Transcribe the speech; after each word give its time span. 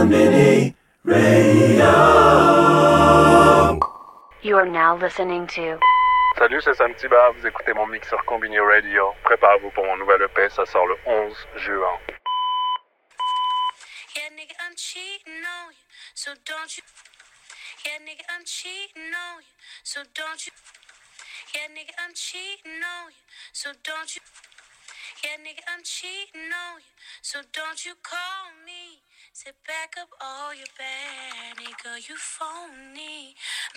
Konbini 0.00 0.72
Radio. 1.04 1.92
You 4.40 4.56
are 4.56 4.64
now 4.64 4.96
listening 4.96 5.46
to 5.48 5.78
Salut, 6.38 6.62
c'est 6.64 6.72
Sam 6.72 6.94
Tiba, 6.94 7.28
vous 7.36 7.46
écoutez 7.46 7.74
mon 7.74 7.86
mix 7.86 8.08
sur 8.08 8.24
Combini 8.24 8.58
Radio. 8.58 9.12
Préparez-vous 9.24 9.70
pour 9.72 9.84
mon 9.84 9.98
nouvel 9.98 10.22
EP, 10.22 10.48
ça 10.48 10.64
sort 10.64 10.86
le 10.86 10.96
11 11.04 11.36
juin. 11.56 11.98
Yeah, 14.16 14.30
nigga, 14.32 14.54
I'm 14.64 14.74
cheating 14.74 15.44
on 15.44 15.68
you, 15.68 15.84
so 16.14 16.30
don't 16.46 16.78
you. 16.78 16.82
Yeah, 17.84 17.98
nigga, 18.00 18.24
I'm 18.32 18.46
cheating 18.46 19.12
on 19.12 19.42
you, 19.42 19.52
so 19.84 20.00
don't 20.16 20.46
you. 20.46 20.52
Yeah, 21.52 21.68
nigga, 21.76 21.92
I'm 22.00 22.14
cheating 22.14 22.80
on 22.80 23.10
you, 23.10 23.20
so 23.52 23.68
don't 23.84 24.16
you. 24.16 24.22
Yeah, 25.22 25.36
nigga, 25.44 25.60
I'm 25.68 25.84
cheating 25.84 26.48
on 26.48 26.80
you, 26.80 26.88
so 27.20 27.42
don't 27.52 27.84
you 27.84 27.92
call 28.02 28.48
me. 28.64 28.79
Sit 29.32 29.54
back 29.66 29.94
up 30.00 30.10
all 30.20 30.54
your 30.54 30.66
bad, 30.76 31.56
nigga, 31.56 32.08
you 32.08 32.16
phony. 32.16 33.36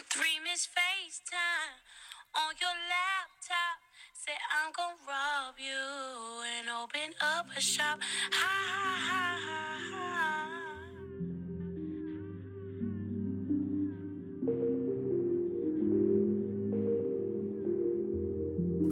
Three 0.09 0.39
miss 0.43 0.67
FaceTime 0.67 1.77
on 2.35 2.55
your 2.59 2.75
laptop. 2.89 3.79
Say 4.13 4.33
I'm 4.51 4.71
gonna 4.73 4.95
rob 5.07 5.55
you 5.59 6.43
and 6.57 6.69
open 6.69 7.13
up 7.21 7.47
a 7.55 7.61
shop. 7.61 7.99
Ha 8.31 8.49
ha 8.73 8.97
ha 9.07 9.37
ha 9.51 9.79
ha. 9.91 10.77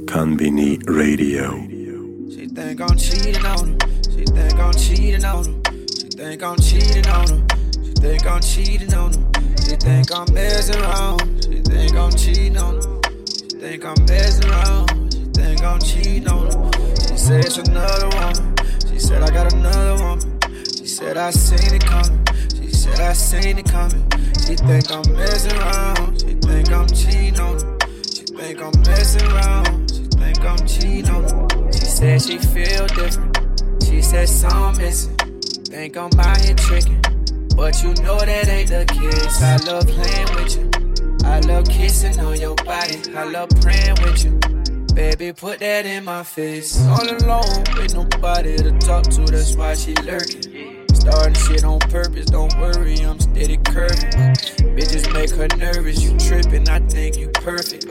Konbini 0.06 0.80
Radio. 0.88 1.68
She 2.30 2.48
think 2.48 2.82
I'm 2.82 2.98
cheating 2.98 3.46
on 3.46 3.80
her. 3.82 3.88
She 4.12 4.26
think 4.26 4.60
I'm 4.60 4.74
cheating 4.74 5.26
on 5.26 5.46
her. 5.46 5.61
Think 6.22 6.44
I'm 6.44 6.58
cheating 6.58 7.08
on 7.08 7.28
her. 7.28 7.48
She 7.84 7.94
think 7.94 8.28
I'm 8.28 8.42
cheating 8.42 8.94
on 8.94 9.12
her. 9.12 9.32
She 9.64 9.76
think 9.76 10.16
I'm 10.16 10.32
messing 10.32 10.80
around. 10.80 11.44
She 11.44 11.62
think 11.62 11.96
I'm 11.96 12.12
cheating 12.12 12.58
on 12.60 12.76
her. 12.76 13.02
She 13.26 13.58
think 13.58 13.84
I'm 13.84 14.06
messing 14.06 14.48
around. 14.52 15.12
She 15.12 15.20
think 15.34 15.64
I'm 15.64 15.80
cheating 15.80 16.28
on 16.28 16.46
her. 16.46 16.72
She 17.10 17.18
said 17.18 17.46
it's 17.46 17.58
another 17.58 18.08
woman. 18.10 18.56
She 18.88 19.00
said 19.00 19.24
I 19.24 19.32
got 19.32 19.52
another 19.52 20.04
woman. 20.04 20.40
She 20.54 20.86
said 20.86 21.18
I 21.18 21.32
seen 21.32 21.74
it 21.74 21.86
coming. 21.88 22.24
She 22.54 22.70
said 22.70 23.00
I 23.00 23.14
seen 23.14 23.58
it 23.58 23.66
coming. 23.66 24.08
She 24.46 24.56
think 24.56 24.92
I'm 24.92 25.12
messing 25.14 25.58
around. 25.58 26.22
She 26.22 26.36
think 26.36 26.72
I'm 26.72 26.88
cheating 26.90 27.40
on 27.40 27.60
her. 27.60 27.78
She 28.14 28.26
think 28.26 28.62
I'm 28.62 28.80
messing 28.82 29.28
around. 29.32 29.90
She 29.90 30.04
think 30.04 30.40
I'm 30.42 30.68
cheating 30.68 31.10
on 31.10 31.24
her. 31.24 31.72
She 31.74 31.86
said 31.86 32.22
she 32.22 32.38
feel 32.38 32.86
different. 32.86 33.40
She 33.84 34.04
said 34.04 34.30
something 34.30 34.86
missing. 34.86 35.21
Think 35.72 35.96
I'm 35.96 36.12
here 36.42 36.54
tricking. 36.56 37.02
But 37.56 37.82
you 37.82 37.94
know 38.04 38.20
that 38.20 38.48
ain't 38.50 38.70
the 38.70 38.84
case. 38.92 39.42
I 39.42 39.56
love 39.72 39.88
playing 39.88 40.36
with 40.36 40.58
you. 40.58 41.26
I 41.26 41.40
love 41.40 41.70
kissing 41.70 42.20
on 42.20 42.38
your 42.42 42.56
body. 42.56 43.00
I 43.16 43.24
love 43.24 43.48
praying 43.62 43.96
with 44.04 44.26
you. 44.26 44.38
Baby, 44.94 45.32
put 45.32 45.60
that 45.60 45.86
in 45.86 46.04
my 46.04 46.24
face. 46.24 46.78
All 46.88 47.10
alone 47.10 47.64
with 47.78 47.96
nobody 47.96 48.58
to 48.58 48.78
talk 48.80 49.04
to, 49.12 49.22
that's 49.22 49.56
why 49.56 49.76
she 49.76 49.94
lurking. 50.04 50.86
Starting 50.94 51.36
shit 51.36 51.64
on 51.64 51.80
purpose, 51.80 52.26
don't 52.26 52.54
worry, 52.60 53.00
I'm 53.00 53.18
steady 53.22 53.56
curving. 53.56 54.12
Bitches 54.76 55.12
make 55.14 55.30
her 55.32 55.48
nervous, 55.58 56.04
you 56.04 56.18
tripping, 56.20 56.68
I 56.68 56.80
think 56.80 57.18
you 57.18 57.30
perfect. 57.30 57.86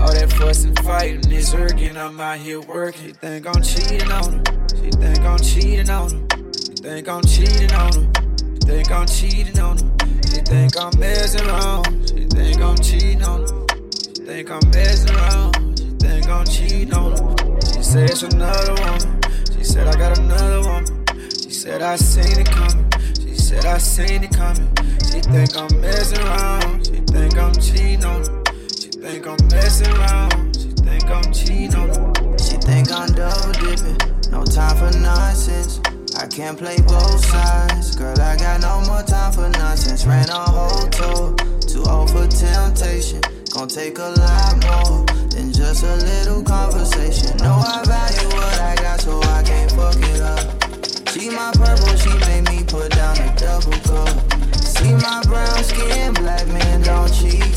All 0.00 0.12
that 0.14 0.32
fuss 0.32 0.64
and 0.64 0.78
fighting 0.80 1.30
is 1.30 1.54
irking, 1.54 1.98
I'm 1.98 2.18
out 2.18 2.38
here 2.38 2.62
working. 2.62 3.08
She 3.08 3.12
think 3.12 3.46
I'm 3.46 3.62
cheating 3.62 4.10
on 4.10 4.32
her, 4.32 4.68
she 4.70 4.90
think 4.92 5.20
I'm 5.20 5.38
cheating 5.38 5.90
on 5.90 6.10
her. 6.10 6.37
Think 6.80 7.08
I'm 7.08 7.22
cheating 7.22 7.72
on 7.74 7.92
her, 7.92 8.06
she 8.38 8.58
think 8.60 8.90
I'm 8.92 9.06
cheating 9.06 9.58
on 9.58 9.76
her. 9.78 9.98
She 10.30 10.40
think 10.42 10.76
I'm 10.80 10.96
messing 11.00 11.44
around, 11.48 12.08
she 12.08 12.24
think 12.24 12.60
I'm 12.60 12.76
cheating 12.76 13.22
on 13.24 13.40
her. 13.40 13.66
She 13.92 14.22
think 14.22 14.50
I'm 14.50 14.70
messing 14.70 15.16
around, 15.16 15.78
she 15.78 15.84
think 15.98 16.28
I'm 16.28 16.44
cheating 16.46 16.94
on 16.94 17.10
her. 17.12 17.60
She 17.74 17.82
said 17.82 18.10
it's 18.10 18.22
another 18.22 18.74
woman, 18.74 19.20
she 19.56 19.64
said 19.64 19.88
I 19.88 19.98
got 19.98 20.18
another 20.20 20.60
woman. 20.60 21.04
She 21.42 21.50
said 21.50 21.82
I 21.82 21.96
seen 21.96 22.40
it 22.40 22.48
coming. 22.48 22.88
She 23.20 23.34
said 23.34 23.66
I 23.66 23.78
seen 23.78 24.22
it 24.22 24.30
coming. 24.30 24.70
She 25.10 25.20
think 25.20 25.56
I'm 25.56 25.80
messing 25.80 26.20
around. 26.20 26.86
She 26.86 27.00
think 27.00 27.36
I'm 27.36 27.54
cheating 27.54 28.04
on 28.04 28.24
her. 28.24 28.42
She 28.80 28.88
think 28.90 29.26
I'm 29.26 29.48
messing 29.48 29.92
around. 29.96 30.56
She 30.56 30.70
think 30.70 31.10
I'm 31.10 31.32
cheating 31.32 31.74
on 31.74 31.88
her. 31.88 32.38
She 32.38 32.56
think 32.56 32.92
I'm 32.92 33.08
double 33.08 33.52
dipping, 33.54 34.30
no 34.30 34.44
time 34.44 34.76
for 34.76 34.96
nonsense. 34.96 35.80
I 36.18 36.26
can't 36.26 36.58
play 36.58 36.76
both 36.78 37.24
sides, 37.26 37.94
girl. 37.94 38.20
I 38.20 38.36
got 38.36 38.60
no 38.60 38.80
more 38.90 39.02
time 39.04 39.32
for 39.32 39.48
nonsense. 39.50 40.04
Ran 40.04 40.28
a 40.28 40.50
whole 40.50 40.88
tour, 40.88 41.36
too 41.60 41.84
old 41.88 42.10
for 42.10 42.26
temptation. 42.26 43.20
Gonna 43.54 43.68
take 43.68 43.98
a 43.98 44.10
lot 44.18 44.54
more 44.66 45.06
than 45.30 45.52
just 45.52 45.84
a 45.84 45.94
little 45.94 46.42
conversation. 46.42 47.36
Know 47.36 47.62
I 47.64 47.84
value 47.86 48.34
what 48.34 48.60
I 48.60 48.74
got, 48.82 49.00
so 49.00 49.20
I 49.22 49.44
can't 49.44 49.70
fuck 49.70 49.94
it 49.94 50.20
up. 50.20 51.08
See 51.10 51.30
my 51.30 51.52
purple, 51.52 51.94
she 51.96 52.10
made 52.26 52.50
me 52.50 52.64
put 52.64 52.90
down 52.90 53.16
a 53.18 53.32
double 53.36 53.78
cup. 53.86 54.58
See 54.58 54.94
my 54.94 55.22
brown 55.22 55.62
skin, 55.62 56.14
black 56.14 56.48
man 56.48 56.82
don't 56.82 57.14
cheat. 57.14 57.54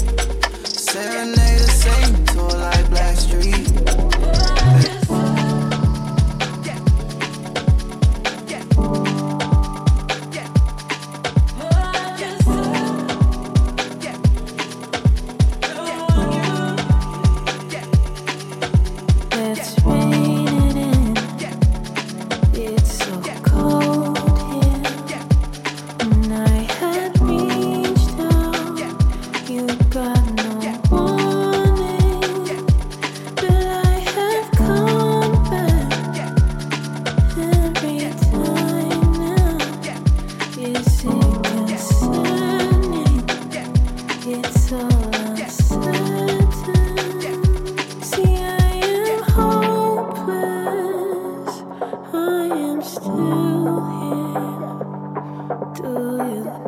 Serenade 0.67 1.61
a 1.61 1.71
saint, 1.81 2.29
tour 2.29 2.47
like 2.49 2.85
Blackstreet. 2.91 3.70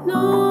You 0.06 0.43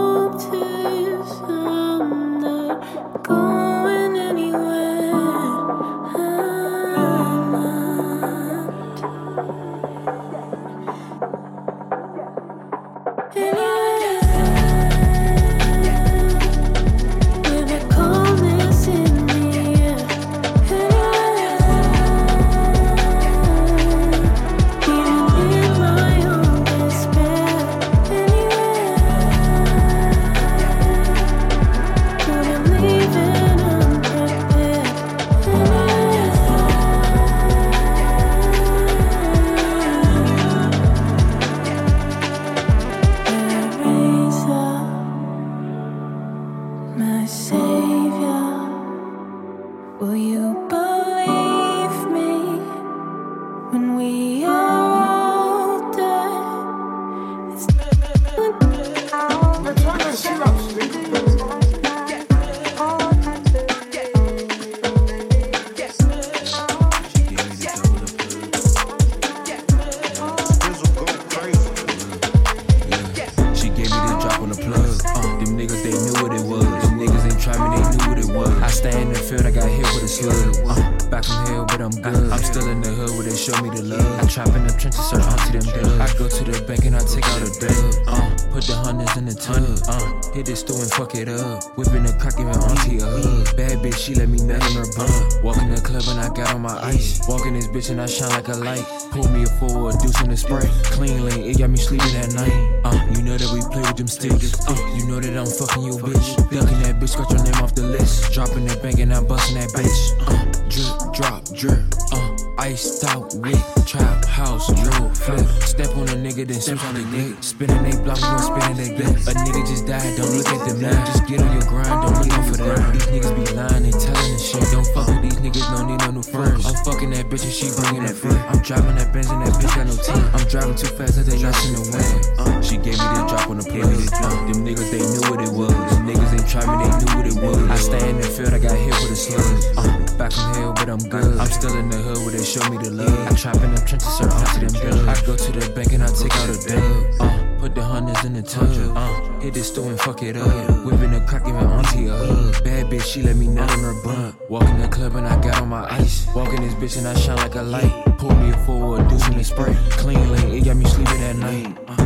iced 112.62 113.02
out, 113.10 113.34
wick, 113.42 113.58
trap, 113.86 114.24
house, 114.24 114.70
drill, 114.78 115.10
flip. 115.14 115.46
Step 115.66 115.90
on 115.98 116.06
a 116.14 116.14
nigga, 116.14 116.46
then 116.46 116.60
step 116.60 116.78
on 116.84 116.94
the 116.94 117.02
dick. 117.10 117.34
Spinning 117.42 117.82
they 117.82 117.96
block, 118.06 118.22
we 118.22 118.30
gon' 118.30 118.38
spin 118.38 118.70
in 118.70 118.76
they 118.78 118.90
dick. 119.02 119.14
A 119.26 119.34
nigga 119.34 119.66
just 119.66 119.84
died, 119.84 120.14
don't 120.14 120.30
look 120.30 120.46
at 120.46 120.62
them 120.68 120.78
now. 120.80 121.04
Just 121.06 121.26
get 121.26 121.42
on 121.42 121.50
your 121.58 121.66
grind, 121.66 121.90
don't 121.90 122.14
look 122.22 122.30
out 122.30 122.46
for 122.46 122.56
them. 122.62 122.92
These 122.94 123.06
niggas 123.10 123.34
be 123.34 123.44
lying, 123.58 123.82
they 123.82 123.90
telling 123.90 124.30
the 124.30 124.38
shit. 124.38 124.62
Don't 124.70 124.86
fuck 124.94 125.10
with 125.10 125.22
these 125.26 125.38
niggas, 125.42 125.66
don't 125.74 125.90
need 125.90 125.98
no 126.06 126.10
new 126.14 126.22
friends. 126.22 126.62
I'm 126.62 126.78
fucking 126.86 127.10
that 127.10 127.26
bitch 127.26 127.42
and 127.42 127.50
she 127.50 127.66
bringing 127.74 128.06
that 128.06 128.14
friend. 128.14 128.38
I'm 128.46 128.62
driving 128.62 128.94
that 128.94 129.10
Benz 129.12 129.26
and 129.26 129.42
that 129.42 129.58
bitch 129.58 129.74
got 129.74 129.86
no 129.90 129.98
team. 129.98 130.22
I'm 130.30 130.46
driving 130.46 130.78
too 130.78 130.92
fast, 130.94 131.18
I 131.18 131.26
take 131.26 131.42
lost 131.42 131.66
in 131.66 131.74
the 131.74 131.82
wind. 131.90 132.14
Uh, 132.38 132.62
she 132.62 132.78
gave 132.78 132.94
me 132.94 133.10
the 133.10 133.26
drop 133.26 133.50
on 133.50 133.58
the 133.58 133.66
plug. 133.66 133.90
Them 133.90 134.62
niggas, 134.62 134.86
they 134.94 135.02
knew 135.02 135.24
what 135.26 135.42
it 135.42 135.50
was. 135.50 135.74
Them 135.74 136.06
niggas 136.06 136.30
ain't 136.30 136.46
try 136.46 136.62
me, 136.62 136.78
they 136.78 136.94
knew 136.94 137.10
what 137.10 137.26
it 137.26 137.38
was. 137.42 137.58
I 137.66 137.74
stay 137.74 138.06
in 138.06 138.22
the 138.22 138.28
field, 138.30 138.54
I 138.54 138.62
got 138.62 138.78
hit 138.78 138.94
with 139.02 139.10
a 139.10 139.18
slug. 139.18 139.42
Uh, 139.82 140.01
back 140.12 140.32
from 140.32 140.54
hell, 140.54 140.72
but 140.72 140.88
I'm 140.88 140.98
good. 140.98 141.38
I'm 141.38 141.46
still 141.46 141.76
in 141.76 141.88
the 141.88 141.96
hood 141.96 142.18
where 142.18 142.30
they 142.30 142.44
show 142.44 142.62
me 142.70 142.78
the 142.78 142.90
love. 142.90 143.26
I 143.28 143.34
trap 143.34 143.56
in 143.56 143.74
them 143.74 143.84
trenches, 143.86 144.08
sir, 144.16 144.28
to 144.28 144.60
them 144.60 144.72
drugs. 144.80 145.22
I 145.22 145.26
go 145.26 145.36
to 145.36 145.52
the 145.52 145.72
bank 145.74 145.92
and 145.92 146.02
I 146.02 146.08
take 146.08 146.34
out 146.36 146.48
a 146.48 146.56
dub. 146.68 147.20
Uh, 147.20 147.60
put 147.60 147.74
the 147.74 147.82
hundreds 147.82 148.24
in 148.24 148.34
the 148.34 148.42
tub. 148.42 148.68
Uh, 148.96 149.40
hit 149.40 149.54
this 149.54 149.68
store 149.68 149.88
and 149.90 150.00
fuck 150.00 150.22
it 150.22 150.36
up. 150.36 150.84
Whipping 150.84 151.12
the 151.12 151.20
cock, 151.20 151.44
giving 151.44 151.60
auntie 151.60 152.08
a 152.08 152.16
hug. 152.16 152.64
Bad 152.64 152.86
bitch, 152.86 153.02
she 153.02 153.22
let 153.22 153.36
me 153.36 153.46
nut 153.46 153.70
in 153.72 153.80
her 153.80 154.02
butt. 154.02 154.50
Walk 154.50 154.68
in 154.68 154.78
the 154.78 154.88
club 154.88 155.16
and 155.16 155.26
I 155.26 155.40
got 155.40 155.60
on 155.60 155.68
my 155.68 155.84
ice. 155.90 156.26
Walk 156.34 156.52
in 156.54 156.62
this 156.62 156.74
bitch 156.74 156.98
and 156.98 157.06
I 157.06 157.14
shine 157.14 157.36
like 157.36 157.54
a 157.54 157.62
light. 157.62 158.18
Pull 158.18 158.34
me 158.36 158.50
a 158.50 158.56
forward, 158.64 159.08
deuce 159.08 159.26
in 159.28 159.36
the 159.36 159.44
spray. 159.44 159.76
Clean 159.90 160.30
lane, 160.32 160.52
it 160.52 160.64
got 160.64 160.76
me 160.76 160.84
sleeping 160.86 161.22
at 161.22 161.36
night. 161.36 161.78
Uh. 161.88 162.01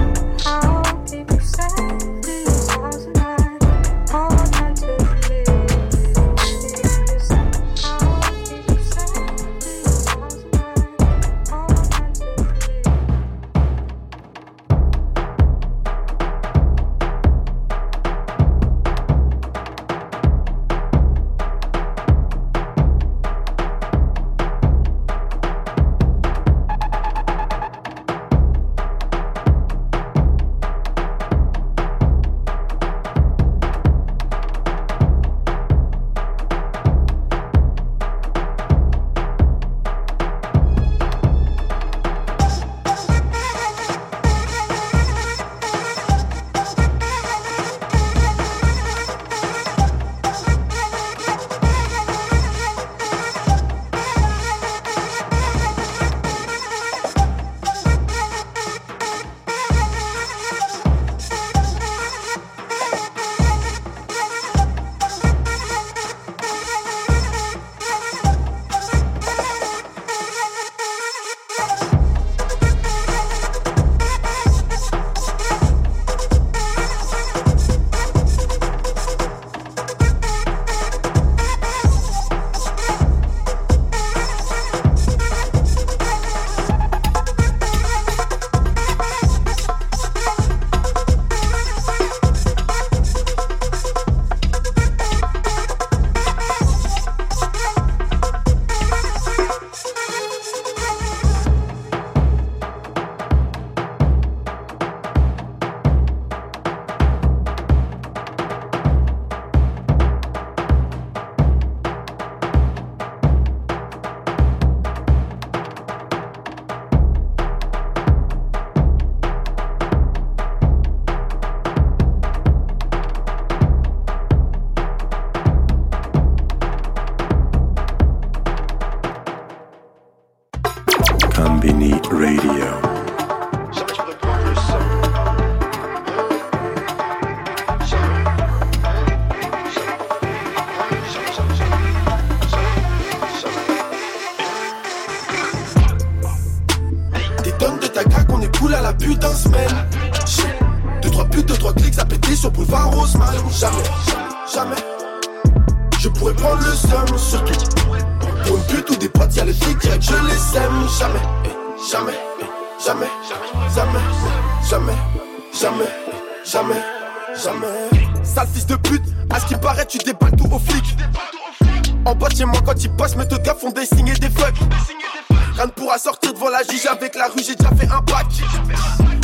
Sortir 175.99 176.35
devant 176.35 176.51
la 176.51 176.63
juge 176.63 176.85
avec 176.87 177.15
la 177.15 177.27
rue, 177.29 177.43
j'ai 177.43 177.55
déjà 177.55 177.71
fait 177.71 177.89
un 177.89 178.03
pack. 178.03 178.27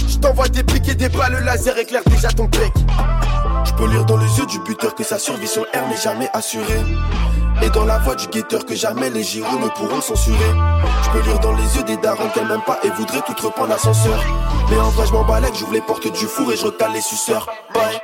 Je 0.09 0.49
des 0.49 0.62
pics 0.62 0.88
et 0.88 0.95
des 0.95 1.11
balles, 1.11 1.33
le 1.33 1.40
laser 1.40 1.76
éclaire 1.76 2.02
déjà 2.07 2.28
ton 2.28 2.45
bec. 2.45 2.73
Je 3.64 3.73
peux 3.75 3.87
lire 3.88 4.07
dans 4.07 4.16
les 4.16 4.38
yeux 4.38 4.47
du 4.47 4.59
buteur 4.61 4.95
que 4.95 5.04
sa 5.04 5.19
survie 5.19 5.47
sur 5.47 5.62
R 5.64 5.88
n'est 5.90 5.99
jamais 5.99 6.31
assurée. 6.33 6.81
Et 7.62 7.69
dans 7.71 7.85
la 7.85 7.99
voix 7.99 8.14
du 8.14 8.26
guetteur 8.28 8.64
que 8.64 8.75
jamais 8.75 9.11
les 9.11 9.23
gyros 9.23 9.59
ne 9.59 9.69
pourront 9.69 10.00
censurer. 10.00 10.38
Je 11.04 11.11
peux 11.11 11.21
lire 11.26 11.38
dans 11.40 11.52
les 11.52 11.76
yeux 11.76 11.83
des 11.83 11.99
darons 11.99 12.31
qu'elle 12.31 12.47
m'aime 12.47 12.62
pas 12.62 12.78
et 12.83 12.90
voudrait 12.90 13.23
tout 13.23 13.35
reprendre 13.47 13.69
l'ascenseur. 13.69 14.25
Mais 14.71 14.78
en 14.78 14.88
vrai, 14.90 15.07
je 15.07 15.12
m'en 15.12 15.25
balèque, 15.25 15.54
j'ouvre 15.54 15.75
les 15.75 15.83
portes 15.83 16.11
du 16.11 16.26
four 16.26 16.50
et 16.52 16.57
je 16.57 16.64
recale 16.64 16.92
les 16.92 17.02
suceurs. 17.02 17.47
Bye. 17.75 18.00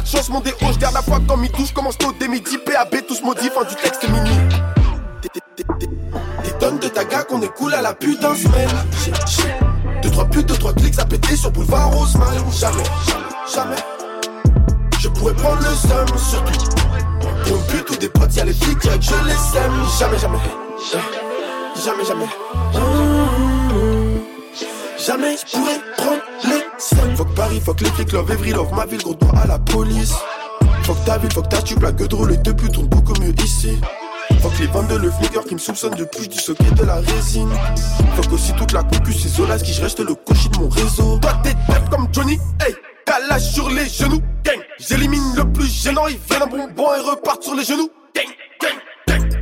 Pas 0.00 0.06
de 0.06 0.08
chance, 0.08 0.28
mon 0.30 0.40
déo. 0.40 0.54
Je 0.72 0.78
garde 0.78 0.94
la 0.94 1.02
foi 1.02 1.20
comme 1.28 1.44
il 1.44 1.50
touche, 1.50 1.72
commence 1.72 1.98
tôt 1.98 2.12
dès 2.18 2.28
midi. 2.28 2.58
PAB, 2.58 3.06
tous 3.06 3.22
maudits, 3.22 3.50
fin 3.50 3.64
du 3.64 3.74
texte 3.76 4.08
mini. 4.08 4.30
Des- 5.22 6.50
tonnes 6.58 6.78
de 6.78 6.88
taga 6.88 7.22
qu'on 7.24 7.40
cool 7.40 7.74
à 7.74 7.82
la 7.82 7.94
putain 7.94 8.34
semaine. 8.34 8.68
Deux, 10.02 10.10
trois 10.10 10.26
putes, 10.26 10.46
deux, 10.46 10.56
trois 10.56 10.72
clics 10.72 10.98
à 10.98 11.04
péter 11.04 11.36
sur 11.36 11.50
boulevard 11.50 11.90
Rosemont. 11.92 12.24
Jamais, 12.52 12.82
jamais, 13.12 13.36
jamais. 13.54 13.76
Je 14.98 15.08
pourrais 15.08 15.34
prendre 15.34 15.58
le 15.60 15.74
seum, 15.74 16.06
surtout. 16.18 16.76
mon 17.50 17.56
but 17.72 17.90
ou 17.90 17.96
des 17.96 18.08
potes, 18.08 18.34
y'a 18.36 18.44
les 18.44 18.52
flics, 18.54 18.78
je 18.82 19.14
les 19.26 19.58
aime. 19.58 19.72
Jamais, 19.98 20.18
jamais, 20.18 20.38
jamais, 21.84 22.04
jamais. 22.04 22.28
Jamais 24.98 25.36
je 25.36 25.56
pourrais 25.56 25.80
prendre 25.96 26.22
les 26.44 26.59
que 26.80 27.34
Paris, 27.34 27.60
que 27.60 27.84
les 27.84 27.90
flics 27.90 28.12
love 28.12 28.30
every 28.30 28.52
love 28.52 28.72
ma 28.74 28.86
ville, 28.86 29.02
gros 29.02 29.14
doigt 29.14 29.38
à 29.42 29.46
la 29.46 29.58
police. 29.58 30.14
Que 30.82 31.06
ta 31.06 31.18
ville, 31.18 31.32
que 31.32 31.40
ta 31.40 31.62
tube, 31.62 31.82
la 31.82 31.92
gueule 31.92 32.08
drôle, 32.08 32.30
les 32.30 32.36
deux 32.38 32.54
putes 32.54 32.72
tournent 32.72 32.88
beaucoup 32.88 33.12
mieux 33.20 33.34
ici. 33.44 33.78
Que 34.28 34.62
les 34.62 34.66
22 34.68 34.98
le 34.98 35.10
flicker 35.10 35.44
qui 35.44 35.54
me 35.54 35.58
soupçonnent 35.58 35.94
de 35.94 36.04
plus 36.04 36.28
du 36.28 36.38
secret 36.38 36.70
de 36.70 36.84
la 36.84 36.96
résine. 36.96 37.50
Faut 38.16 38.28
qu'aussi 38.28 38.52
toute 38.54 38.72
la 38.72 38.82
concu, 38.82 39.12
c'est 39.12 39.28
Zolas 39.28 39.58
qui 39.58 39.72
je 39.72 39.82
reste 39.82 40.00
le 40.00 40.14
cocher 40.14 40.48
de 40.48 40.58
mon 40.58 40.68
réseau. 40.68 41.18
Toi 41.18 41.32
t'es 41.42 41.50
tête 41.50 41.88
comme 41.90 42.08
Johnny, 42.12 42.38
hey, 42.66 42.74
calage 43.04 43.52
sur 43.52 43.68
les 43.68 43.86
genoux, 43.86 44.20
gang. 44.42 44.58
J'élimine 44.78 45.34
le 45.36 45.52
plus 45.52 45.66
gênant, 45.66 46.06
ils 46.08 46.18
viennent 46.28 46.42
un 46.42 46.46
bonbon 46.46 46.94
et 46.94 47.00
repartent 47.00 47.42
sur 47.42 47.54
les 47.54 47.64
genoux, 47.64 47.90
gang, 48.14 48.24
gang. 48.60 49.20
Gang, 49.20 49.39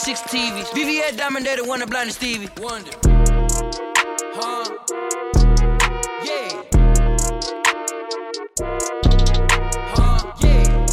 six 0.00 0.22
TVs. 0.22 0.64
VVS 0.70 1.16
the 1.16 1.64
one 1.68 1.80
that 1.80 1.90
blinded 1.90 2.14
Stevie. 2.14 2.48
Wonder. 2.56 2.90
Huh? 4.32 4.64
Yeah. 6.24 6.62
Huh? 9.92 10.32
Yeah. 10.40 10.86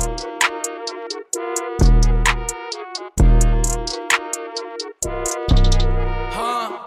Huh? 6.34 6.84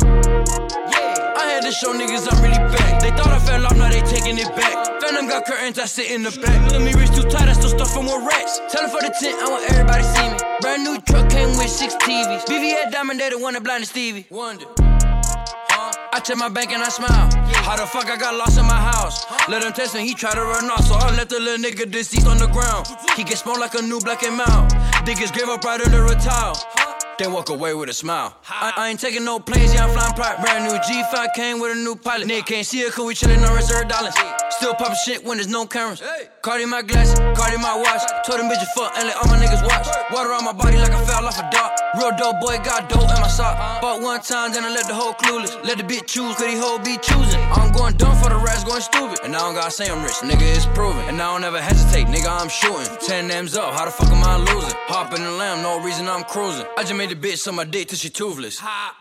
Yeah. 0.92 1.34
I 1.36 1.46
had 1.48 1.62
to 1.62 1.72
show 1.72 1.94
niggas 1.94 2.28
I'm 2.30 2.42
really 2.42 2.58
back. 2.76 3.00
They 3.00 3.10
thought 3.12 3.28
I 3.28 3.38
fell 3.38 3.64
off, 3.64 3.76
now 3.78 3.88
they 3.88 4.02
taking 4.02 4.36
it 4.36 4.54
back. 4.54 5.00
Phantom 5.00 5.26
got 5.26 5.46
curtains, 5.46 5.78
I 5.78 5.86
sit 5.86 6.10
in 6.10 6.22
the 6.22 6.38
back. 6.42 6.70
Let 6.70 6.82
me 6.82 6.92
reach 6.92 7.14
too 7.14 7.22
tight, 7.30 7.48
I 7.48 7.54
still 7.54 7.70
stuff 7.70 7.94
for 7.94 8.02
more 8.02 8.20
racks. 8.20 8.60
Tell 8.70 8.82
them 8.82 8.90
for 8.90 9.00
the 9.00 9.08
tent, 9.08 9.40
I 9.40 9.48
want 9.48 9.70
everybody 9.70 10.02
see 10.02 10.28
me. 10.28 10.49
Brand 10.60 10.84
new 10.84 11.00
truck 11.00 11.30
came 11.30 11.56
with 11.56 11.70
six 11.70 11.94
TVs. 11.96 12.44
VVS 12.44 12.92
Diamond, 12.92 13.18
they 13.18 13.30
the 13.30 13.38
one 13.38 13.54
that 13.54 13.64
blinded 13.64 13.88
Stevie. 13.88 14.26
Wonder. 14.28 14.66
Huh? 14.78 15.92
I 16.12 16.20
check 16.20 16.36
my 16.36 16.50
bank 16.50 16.70
and 16.72 16.82
I 16.82 16.88
smile. 16.90 17.30
How 17.64 17.76
the 17.76 17.86
fuck 17.86 18.06
I 18.06 18.16
got 18.16 18.34
lost 18.34 18.58
in 18.58 18.66
my 18.66 18.76
house? 18.76 19.24
Let 19.48 19.64
him 19.64 19.72
test 19.72 19.94
and 19.94 20.04
he 20.06 20.14
try 20.14 20.34
to 20.34 20.42
run 20.42 20.70
off, 20.70 20.84
so 20.84 20.94
I 20.94 21.16
let 21.16 21.30
the 21.30 21.40
little 21.40 21.64
nigga 21.64 21.90
deceased 21.90 22.26
on 22.26 22.36
the 22.36 22.48
ground. 22.48 22.88
He 23.16 23.24
get 23.24 23.38
smoked 23.38 23.60
like 23.60 23.74
a 23.74 23.82
new 23.82 24.00
black 24.00 24.22
and. 24.22 24.40
Dig 25.06 25.16
his 25.16 25.30
grave 25.30 25.48
up 25.48 25.64
right 25.64 25.80
under 25.80 26.04
a 26.04 26.14
towel. 26.16 26.56
Then 27.20 27.34
walk 27.34 27.50
away 27.50 27.74
with 27.74 27.90
a 27.90 27.92
smile. 27.92 28.34
I, 28.48 28.72
I 28.78 28.88
ain't 28.88 28.98
taking 28.98 29.26
no 29.26 29.38
planes, 29.38 29.74
yeah, 29.74 29.84
I'm 29.84 29.92
flying 29.92 30.14
private. 30.14 30.40
Brand 30.40 30.64
new 30.64 30.72
G5 30.72 31.34
came 31.36 31.60
with 31.60 31.76
a 31.76 31.78
new 31.78 31.94
pilot. 31.94 32.26
Nigga 32.26 32.46
can't 32.46 32.66
see 32.66 32.80
it, 32.80 32.92
cause 32.92 33.04
we 33.04 33.12
chillin' 33.12 33.46
on 33.46 33.54
reserve 33.54 33.88
dollars. 33.88 34.14
Still 34.56 34.72
poppin' 34.72 34.96
shit 35.04 35.22
when 35.22 35.36
there's 35.36 35.46
no 35.46 35.66
cameras. 35.66 36.02
Cardi 36.40 36.64
my 36.64 36.80
glass, 36.80 37.12
Cardi 37.36 37.58
my 37.58 37.76
watch. 37.76 38.00
Told 38.24 38.40
them 38.40 38.48
bitches 38.48 38.72
fuck 38.74 38.96
and 38.96 39.06
let 39.06 39.16
all 39.18 39.28
my 39.28 39.36
niggas 39.36 39.60
watch. 39.68 39.86
Water 40.10 40.32
on 40.32 40.46
my 40.46 40.54
body 40.54 40.78
like 40.78 40.92
I 40.92 41.04
fell 41.04 41.26
off 41.26 41.38
a 41.38 41.44
dock. 41.52 41.72
Real 41.98 42.12
dope 42.16 42.40
boy 42.40 42.56
got 42.64 42.88
dope 42.88 43.02
in 43.02 43.20
my 43.20 43.28
sock. 43.28 43.52
Uh-huh. 43.52 43.80
Bought 43.82 44.00
one 44.00 44.20
time, 44.22 44.52
then 44.54 44.64
I 44.64 44.70
let 44.70 44.86
the 44.88 44.94
whole 44.94 45.12
clueless. 45.12 45.52
Let 45.62 45.76
the 45.76 45.84
bitch 45.84 46.06
choose, 46.06 46.36
cause 46.36 46.46
these 46.46 46.58
hoe 46.58 46.78
be 46.78 46.96
choosing. 47.02 47.40
I'm 47.52 47.70
going 47.72 47.98
dumb 47.98 48.16
for 48.16 48.30
the 48.30 48.36
rest, 48.36 48.64
going 48.66 48.80
stupid. 48.80 49.20
And 49.24 49.36
I 49.36 49.40
don't 49.40 49.54
gotta 49.54 49.70
say 49.70 49.90
I'm 49.90 50.02
rich, 50.02 50.24
nigga, 50.24 50.56
it's 50.56 50.64
proven. 50.72 51.04
And 51.08 51.20
I 51.20 51.32
don't 51.34 51.44
ever 51.44 51.60
hesitate, 51.60 52.06
nigga, 52.06 52.28
I'm 52.32 52.48
shooting. 52.48 52.88
10 53.06 53.30
M's 53.30 53.56
up, 53.56 53.74
how 53.74 53.84
the 53.84 53.90
fuck 53.90 54.08
am 54.08 54.24
I 54.24 54.38
losing? 54.38 54.72
Hop 54.88 55.12
in 55.12 55.22
the 55.22 55.32
lamb, 55.32 55.60
no 55.62 55.84
reason 55.84 56.08
I'm 56.08 56.24
cruising. 56.24 56.64
I 56.78 56.82
just 56.82 56.94
made 56.94 57.09
the 57.10 57.16
bitch 57.16 57.48
on 57.48 57.56
my 57.56 57.64
dick 57.64 57.88
till 57.88 57.98
she 57.98 58.08
toothless. 58.08 58.60
Yeah. 58.62 58.92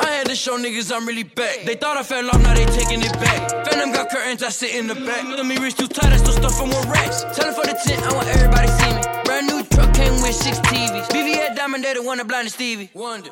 I 0.00 0.10
had 0.18 0.26
to 0.26 0.34
show 0.34 0.58
niggas 0.58 0.92
I'm 0.92 1.06
really 1.06 1.22
back. 1.22 1.64
They 1.64 1.76
thought 1.76 1.96
I 1.96 2.02
fell 2.02 2.28
off, 2.28 2.42
now 2.42 2.54
they 2.54 2.64
taking 2.66 3.02
it 3.02 3.12
back. 3.20 3.66
Phantom 3.66 3.92
got 3.92 4.10
curtains, 4.10 4.42
I 4.42 4.48
sit 4.48 4.74
in 4.74 4.88
the 4.88 4.94
back. 4.94 5.24
Let 5.24 5.46
me 5.46 5.58
reach 5.58 5.76
too 5.76 5.86
tight, 5.86 6.12
I 6.12 6.16
still 6.16 6.32
stuff 6.32 6.58
for 6.58 6.66
more 6.66 6.82
racks. 6.86 7.22
Tell 7.34 7.46
them 7.46 7.54
for 7.54 7.66
the 7.66 7.78
tent, 7.84 8.02
I 8.02 8.14
want 8.14 8.28
everybody 8.28 8.66
see 8.66 8.92
me. 8.94 9.02
Brand 9.24 9.46
new 9.46 9.62
truck 9.64 9.94
came 9.94 10.14
with 10.22 10.34
six 10.34 10.58
TVs. 10.60 11.06
VVS 11.08 11.54
Diamond, 11.56 11.84
they 11.84 11.94
the 11.94 12.02
one 12.02 12.18
that 12.18 12.26
blinded 12.26 12.52
Stevie. 12.52 12.90
Wonder. 12.94 13.30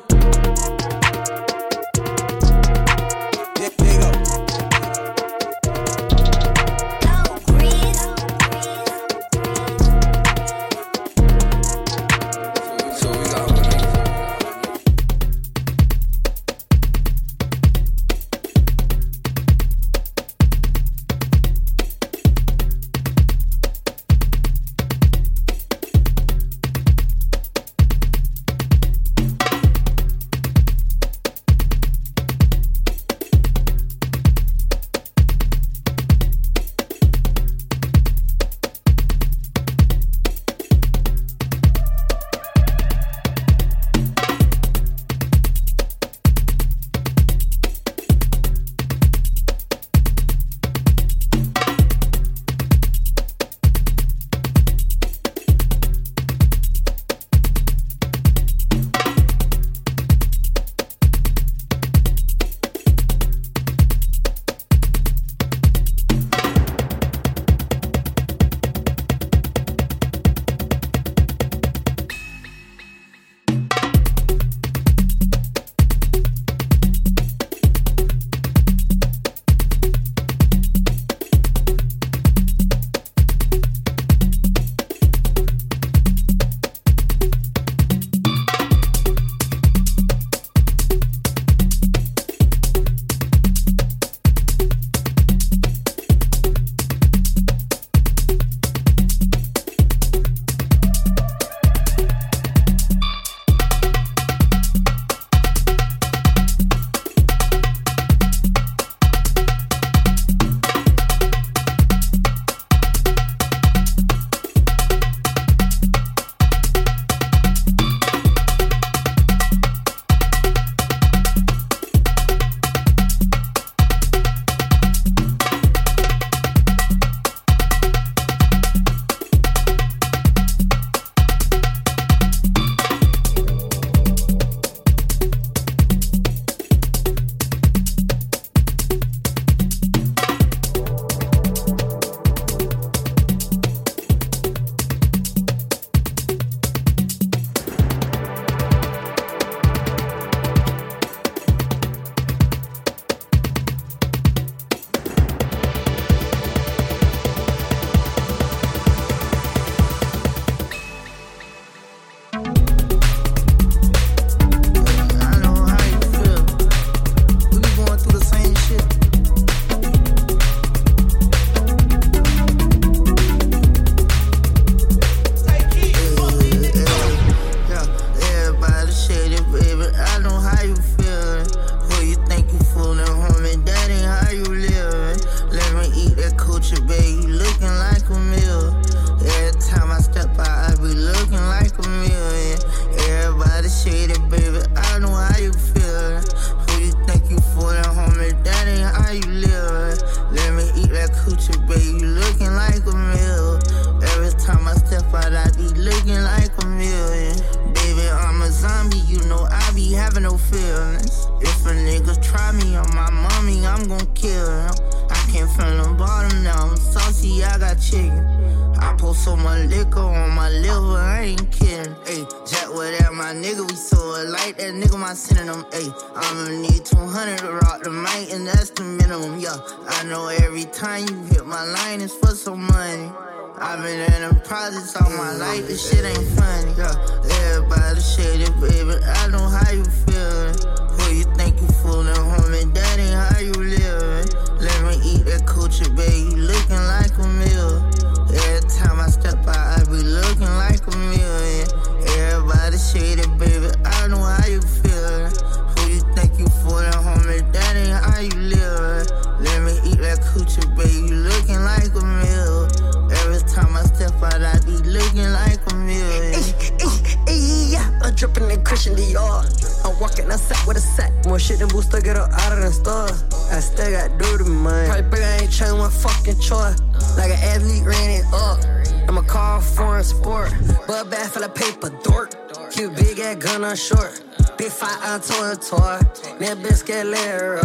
Dripping 268.15 268.49
in 268.49 268.63
Christian 268.63 268.95
Dior. 268.95 269.43
I'm 269.85 269.99
walking 269.99 270.31
outside 270.31 270.65
with 270.67 270.77
a 270.77 270.79
sack. 270.79 271.11
More 271.25 271.39
shit 271.39 271.59
than 271.59 271.67
booster, 271.67 272.01
get 272.01 272.15
her 272.15 272.27
out 272.31 272.51
of 272.53 272.63
the 272.63 272.71
store. 272.71 273.09
I 273.51 273.59
still 273.59 273.91
got 273.91 274.17
dirty 274.17 274.49
money. 274.49 274.87
Probably 274.87 275.09
big, 275.09 275.21
I 275.21 275.37
ain't 275.43 275.51
trying 275.51 275.77
my 275.77 275.89
fucking 275.89 276.39
chore. 276.39 276.75
Like 277.17 277.31
an 277.31 277.39
athlete 277.43 277.83
ran 277.83 278.09
it 278.09 278.25
up. 278.33 278.59
I'm 279.07 279.17
a 279.17 279.23
car 279.23 279.61
foreign 279.61 280.03
sport. 280.03 280.51
But 280.87 281.09
bad 281.09 281.31
for 281.31 281.39
the 281.39 281.49
paper, 281.49 281.89
dork. 282.03 282.31
Cute 282.71 282.95
big 282.95 283.19
ass 283.19 283.35
gun 283.35 283.63
on 283.63 283.75
short. 283.75 284.23
Big 284.57 284.71
fight 284.71 284.99
on 285.03 285.21
toy 285.21 285.55
toy. 285.55 285.99
That 286.39 286.57
bitch 286.63 286.85
get 286.85 287.05
later. 287.05 287.59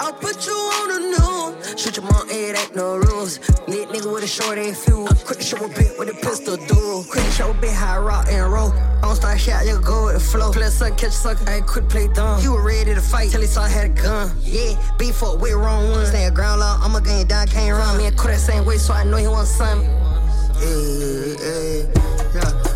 I'll 0.00 0.12
put 0.12 0.46
you 0.46 0.52
on 0.52 0.88
the 0.88 1.00
news. 1.14 1.80
Shoot 1.80 1.96
your 1.96 2.06
mom, 2.06 2.28
it 2.28 2.58
ain't 2.58 2.76
no 2.76 2.96
rules. 2.96 3.38
Lit 3.66 3.88
nigga 3.88 4.12
with 4.12 4.24
a 4.24 4.26
short 4.26 4.58
ain't 4.58 4.76
fuel. 4.76 5.08
Quick 5.24 5.40
show 5.40 5.64
a 5.64 5.68
bit 5.68 5.98
with 5.98 6.08
a 6.08 6.14
pistol 6.14 6.56
duel. 6.56 7.04
Quick 7.04 7.24
show 7.32 7.50
a 7.50 7.54
bit 7.54 7.72
high 7.72 7.98
rock 7.98 8.26
and 8.28 8.52
roll. 8.52 8.72
I 8.72 9.00
don't 9.02 9.16
start 9.16 9.40
shot, 9.40 9.66
you 9.66 9.80
go 9.80 10.06
with 10.06 10.14
the 10.14 10.20
flow. 10.20 10.52
Play 10.52 10.68
suck, 10.68 10.96
catch 10.96 11.12
sucker, 11.12 11.48
I 11.48 11.56
ain't 11.56 11.66
quit 11.66 11.88
play 11.88 12.08
dumb. 12.08 12.40
He 12.40 12.48
was 12.48 12.62
ready 12.62 12.94
to 12.94 13.00
fight 13.00 13.30
till 13.30 13.40
he 13.40 13.46
saw 13.46 13.62
I 13.62 13.68
had 13.68 13.90
a 13.90 14.02
gun. 14.02 14.30
Yeah, 14.42 14.76
beef 14.98 15.22
up 15.22 15.40
with 15.40 15.54
wrong 15.54 15.90
ones. 15.90 16.08
Stay 16.08 16.24
a 16.24 16.30
ground 16.30 16.60
law, 16.60 16.78
I'm 16.82 16.94
a 16.94 17.00
game 17.00 17.26
down, 17.26 17.46
can't 17.46 17.76
run. 17.76 17.98
Me 17.98 18.06
and 18.06 18.16
that 18.16 18.38
same 18.38 18.64
way, 18.64 18.78
so 18.78 18.92
I 18.92 19.04
know 19.04 19.16
he 19.16 19.28
wants 19.28 19.50
something. 19.50 19.88
Yeah, 20.60 21.36
yeah, 21.40 21.82
yeah. 22.34 22.75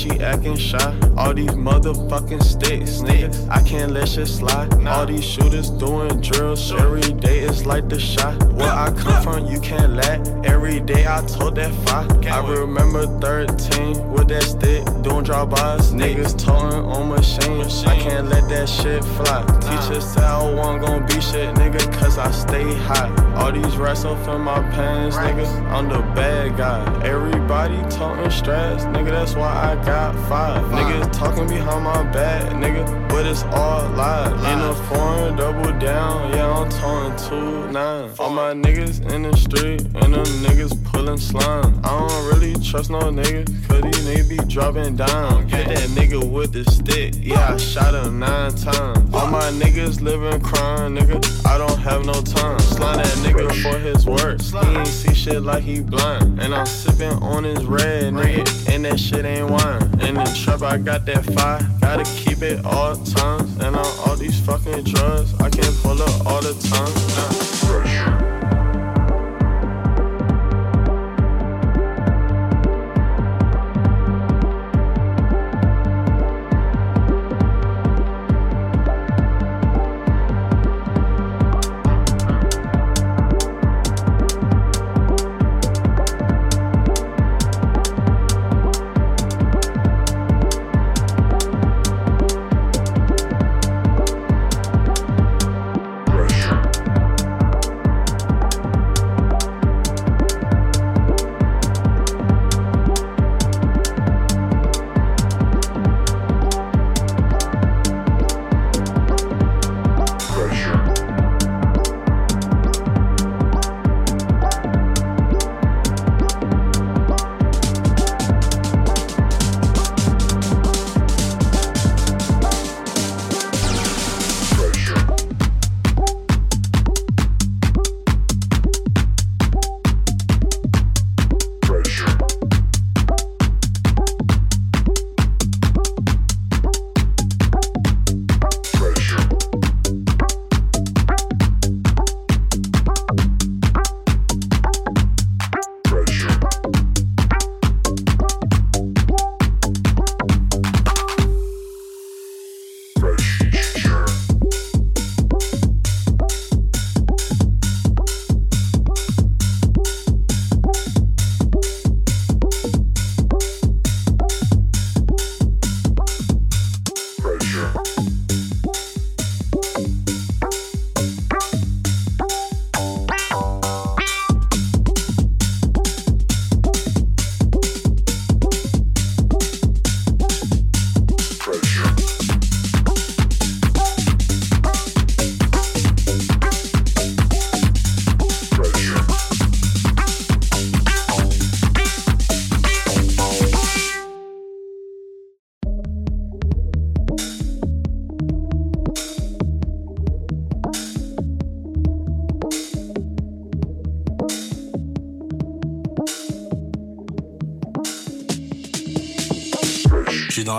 She 0.00 0.18
acting 0.20 0.56
shy. 0.56 0.98
All 1.18 1.34
these 1.34 1.50
motherfucking 1.50 2.42
sticks, 2.42 3.02
nigga. 3.02 3.30
I 3.50 3.62
can't 3.62 3.92
let 3.92 4.08
shit 4.08 4.28
slide. 4.28 4.72
All 4.86 5.04
these 5.04 5.24
shooters 5.24 5.68
doing 5.68 6.20
drills 6.22 6.72
every 6.72 7.12
day. 7.20 7.40
It's 7.40 7.66
like 7.66 7.88
the 7.90 8.00
shot. 8.00 8.34
Where 8.54 8.72
I 8.72 8.90
come 8.92 9.22
from, 9.22 9.46
you 9.46 9.60
can't 9.60 9.92
lack. 9.92 10.20
Every 10.44 10.80
day 10.80 11.06
I 11.06 11.20
told 11.26 11.56
that 11.56 11.72
five. 11.86 12.08
I 12.26 12.40
remember 12.48 13.06
13 13.20 14.10
with 14.12 14.28
that 14.28 14.42
stick 14.42 14.84
doing 15.02 15.24
drive-bys. 15.24 15.92
Niggas 15.92 16.38
towing 16.38 16.84
on 16.84 17.10
machines. 17.10 17.84
I 17.84 17.96
can't 17.96 18.28
let 18.28 18.48
that 18.48 18.68
shit 18.68 19.04
fly. 19.04 19.44
Teacher 19.60 20.00
said 20.00 20.24
I 20.24 20.54
wasn't 20.54 20.86
gonna 20.86 21.06
be 21.06 21.20
shit, 21.20 21.54
nigga, 21.56 21.92
cause 21.92 22.16
I 22.16 22.30
stay 22.30 22.72
hot. 22.88 23.10
All 23.36 23.52
these 23.52 23.76
rats 23.76 24.04
off 24.04 24.26
in 24.28 24.40
my 24.40 24.60
pants, 24.70 25.16
nigga. 25.16 25.46
I'm 25.72 25.88
the 25.88 26.00
bad 26.14 26.56
guy. 26.56 26.80
Everybody 27.04 27.76
talking 27.90 28.30
stress, 28.30 28.84
nigga. 28.84 29.10
That's 29.10 29.34
why 29.34 29.50
I 29.70 29.74
got 29.84 29.89
five. 30.30 30.62
Niggas 30.72 31.12
talking 31.12 31.48
behind 31.48 31.84
my 31.84 32.02
back, 32.12 32.42
nigga. 32.52 33.08
But 33.08 33.26
it's 33.26 33.42
all 33.44 33.88
lies. 33.90 34.32
In 34.52 34.58
a 34.60 34.74
foreign, 34.88 35.36
double 35.36 35.72
down. 35.78 36.32
Yeah, 36.32 36.50
I'm 36.50 36.68
towing 36.70 37.16
two 37.16 37.72
nine. 37.72 38.10
All 38.18 38.30
my 38.30 38.52
niggas 38.52 39.10
in 39.12 39.22
the 39.22 39.36
street, 39.36 39.82
and 39.82 40.14
them 40.14 40.30
niggas 40.46 40.72
pulling 40.84 41.18
slime. 41.18 41.80
I 41.84 41.90
don't 41.98 42.26
really 42.30 42.54
trust 42.62 42.90
no 42.90 43.00
nigga, 43.00 43.44
cause 43.66 43.82
these 43.82 44.06
niggas 44.06 44.28
be 44.28 44.36
dropping 44.52 44.96
down. 44.96 45.48
Hit 45.48 45.66
that 45.68 45.88
nigga 45.90 46.22
with 46.22 46.52
the 46.52 46.64
stick. 46.70 47.14
Yeah, 47.18 47.54
I 47.54 47.56
shot 47.56 47.94
him 47.94 48.18
nine 48.20 48.54
times. 48.54 49.12
All 49.14 49.26
my 49.26 49.50
niggas 49.62 50.00
living 50.00 50.40
crime, 50.40 50.96
nigga. 50.96 51.46
I 51.46 51.58
don't 51.58 51.78
have 51.78 52.04
no 52.04 52.14
time. 52.22 52.58
Slime 52.60 52.98
that 52.98 53.16
nigga 53.24 53.50
for 53.62 53.78
his 53.78 54.06
work. 54.06 54.40
He 54.40 54.76
ain't 54.78 54.86
see 54.86 55.14
shit 55.14 55.42
like 55.42 55.62
he 55.62 55.80
blind. 55.80 56.40
And 56.40 56.54
I'm 56.54 56.66
sipping 56.66 57.12
on 57.22 57.44
his 57.44 57.64
red, 57.64 58.14
nigga. 58.14 58.69
And 58.70 58.84
that 58.84 59.00
shit 59.00 59.24
ain't 59.24 59.50
wine. 59.50 59.82
In 60.00 60.14
the 60.14 60.40
trap, 60.44 60.62
I 60.62 60.78
got 60.78 61.04
that 61.06 61.24
fire. 61.34 61.60
Gotta 61.80 62.04
keep 62.14 62.40
it 62.42 62.64
all 62.64 62.94
times. 62.96 63.56
And 63.58 63.74
on 63.74 63.86
all 64.06 64.14
these 64.16 64.38
fucking 64.40 64.84
drugs, 64.84 65.34
I 65.40 65.50
can't 65.50 65.76
pull 65.82 66.00
up 66.00 66.26
all 66.26 66.40
the 66.40 66.54
time. 66.54 68.24
Nah. 68.24 68.29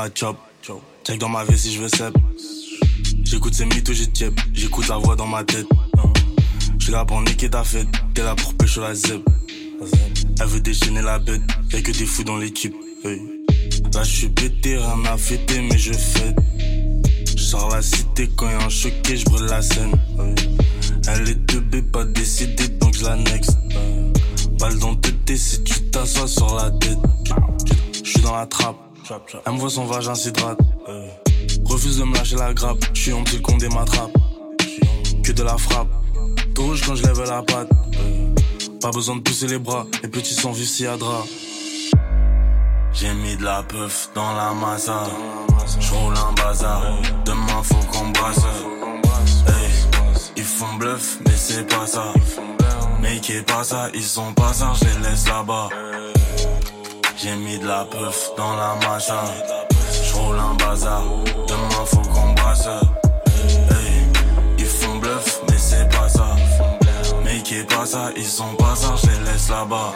Check 0.10 1.20
dans 1.20 1.30
ma 1.30 1.44
vie 1.44 1.58
si 1.58 1.74
je 1.74 1.82
veux 1.82 1.90
sep. 1.90 2.16
J'écoute 3.24 3.54
ces 3.54 3.66
mythos, 3.66 3.94
j'ai 3.94 4.08
tiep. 4.08 4.34
J'écoute 4.54 4.88
la 4.88 4.98
voix 4.98 5.16
dans 5.16 5.28
ma 5.28 5.44
tête. 5.44 5.68
J'suis 6.80 6.92
là 6.92 7.06
pour 7.06 7.22
niquer 7.22 7.50
ta 7.50 7.64
fête. 7.64 7.88
T'es 8.16 8.24
là 8.24 8.36
pour 8.36 8.54
pêcher 8.56 8.82
la 8.82 8.96
zeb. 8.96 9.22
Elle 10.40 10.48
veut 10.48 10.60
déchaîner 10.60 11.02
la 11.04 11.20
bête. 11.20 11.42
Y'a 11.72 11.82
que 11.82 11.92
des 11.92 12.06
fous 12.06 12.24
dans 12.24 12.38
l'équipe. 12.38 12.74
Là 13.94 14.04
j'suis 14.04 14.30
pété, 14.30 14.78
rien 14.78 15.06
à 15.06 15.18
fêter, 15.18 15.62
mais 15.62 15.78
je 15.78 15.94
fête. 15.94 16.36
J'sors 17.36 17.70
la 17.70 17.82
cité 17.84 18.30
quand 18.36 18.50
y'a 18.50 18.64
un 18.64 18.70
choqué, 18.70 19.18
j'brûle 19.18 19.46
la 19.46 19.62
scène. 19.62 19.92
Elle 21.08 21.30
est 21.30 21.36
de 21.36 21.60
B, 21.60 21.82
pas 21.92 22.06
décidée, 22.06 22.70
donc 22.80 22.96
j'la 22.96 23.16
next. 23.18 23.58
Balle 24.60 24.80
dans 24.80 24.96
tête 24.96 25.38
si 25.38 25.64
tu 25.64 25.82
t'assois 25.92 26.28
sur 26.28 26.56
la 26.56 26.72
tête. 26.72 26.98
J'suis 28.04 28.22
dans 28.22 28.36
la 28.36 28.48
trappe. 28.48 28.91
Elle 29.46 29.54
me 29.54 29.58
voit 29.58 29.70
son 29.70 29.86
vagin 29.86 30.16
s'hydrate. 30.16 30.60
Refuse 31.66 31.98
de 31.98 32.04
me 32.04 32.16
lâcher 32.16 32.38
la 32.38 32.54
grappe. 32.54 32.84
Je 32.94 33.02
suis 33.02 33.12
un 33.12 33.24
petit 33.24 33.42
con 33.42 33.58
des 33.58 33.68
m'attrape. 33.68 34.12
Que 35.24 35.32
de 35.32 35.44
la 35.44 35.58
frappe. 35.58 35.90
Tout 36.56 36.64
rouge 36.64 36.82
quand 36.86 36.96
je 36.96 37.04
lève 37.04 37.22
la 37.28 37.42
patte. 37.42 37.70
Pas 38.82 38.92
besoin 38.92 39.18
de 39.18 39.22
pousser 39.22 39.48
les 39.48 39.60
bras. 39.60 39.86
Les 40.02 40.10
petits 40.10 40.34
sont 40.34 40.52
vifs 40.52 40.70
si 40.70 40.88
à 40.88 40.96
drap. 40.96 41.26
J'ai 42.94 43.14
mis 43.14 43.36
de 43.36 43.44
la 43.44 43.64
puff 43.64 44.10
dans 44.16 44.34
la 44.34 44.54
massa. 44.54 45.04
J'roule 45.80 46.14
un 46.16 46.34
bazar. 46.34 46.84
Demain 47.26 47.64
faut 47.64 47.76
qu'on 47.92 48.10
brasse. 48.10 48.40
ils 50.38 50.44
font 50.44 50.74
bluff, 50.78 51.20
mais 51.26 51.36
c'est 51.36 51.68
pas 51.68 51.86
ça. 51.86 52.14
Mais 53.02 53.20
qui 53.20 53.34
est 53.34 53.48
pas 53.48 53.64
ça, 53.64 53.90
ils 53.94 54.04
sont 54.04 54.34
pas 54.34 54.54
ça, 54.54 54.74
je 54.80 54.86
les 54.86 55.10
laisse 55.10 55.28
là-bas. 55.28 55.70
J'ai 57.18 57.36
mis 57.36 57.58
de 57.60 57.68
la 57.68 57.86
puff 57.86 58.32
dans 58.38 58.56
la 58.56 58.76
massa. 58.88 59.24
J'roule 60.04 60.38
un 60.40 60.54
bazar. 60.56 61.04
Demain 61.48 61.86
faut 61.86 61.98
qu'on 61.98 62.34
brasse. 62.34 62.68
Hey, 62.68 64.08
ils 64.58 64.66
font 64.66 64.98
bluff, 64.98 65.42
mais 65.50 65.58
c'est 65.58 65.90
pas 65.90 66.10
ça. 66.10 66.36
Mais 67.24 67.42
qui 67.44 67.56
est 67.56 67.70
pas 67.70 67.86
ça, 67.86 68.10
ils 68.16 68.26
sont 68.26 68.56
pas 68.56 68.76
ça, 68.76 68.96
je 69.02 69.08
les 69.08 69.32
laisse 69.32 69.50
là-bas. 69.50 69.94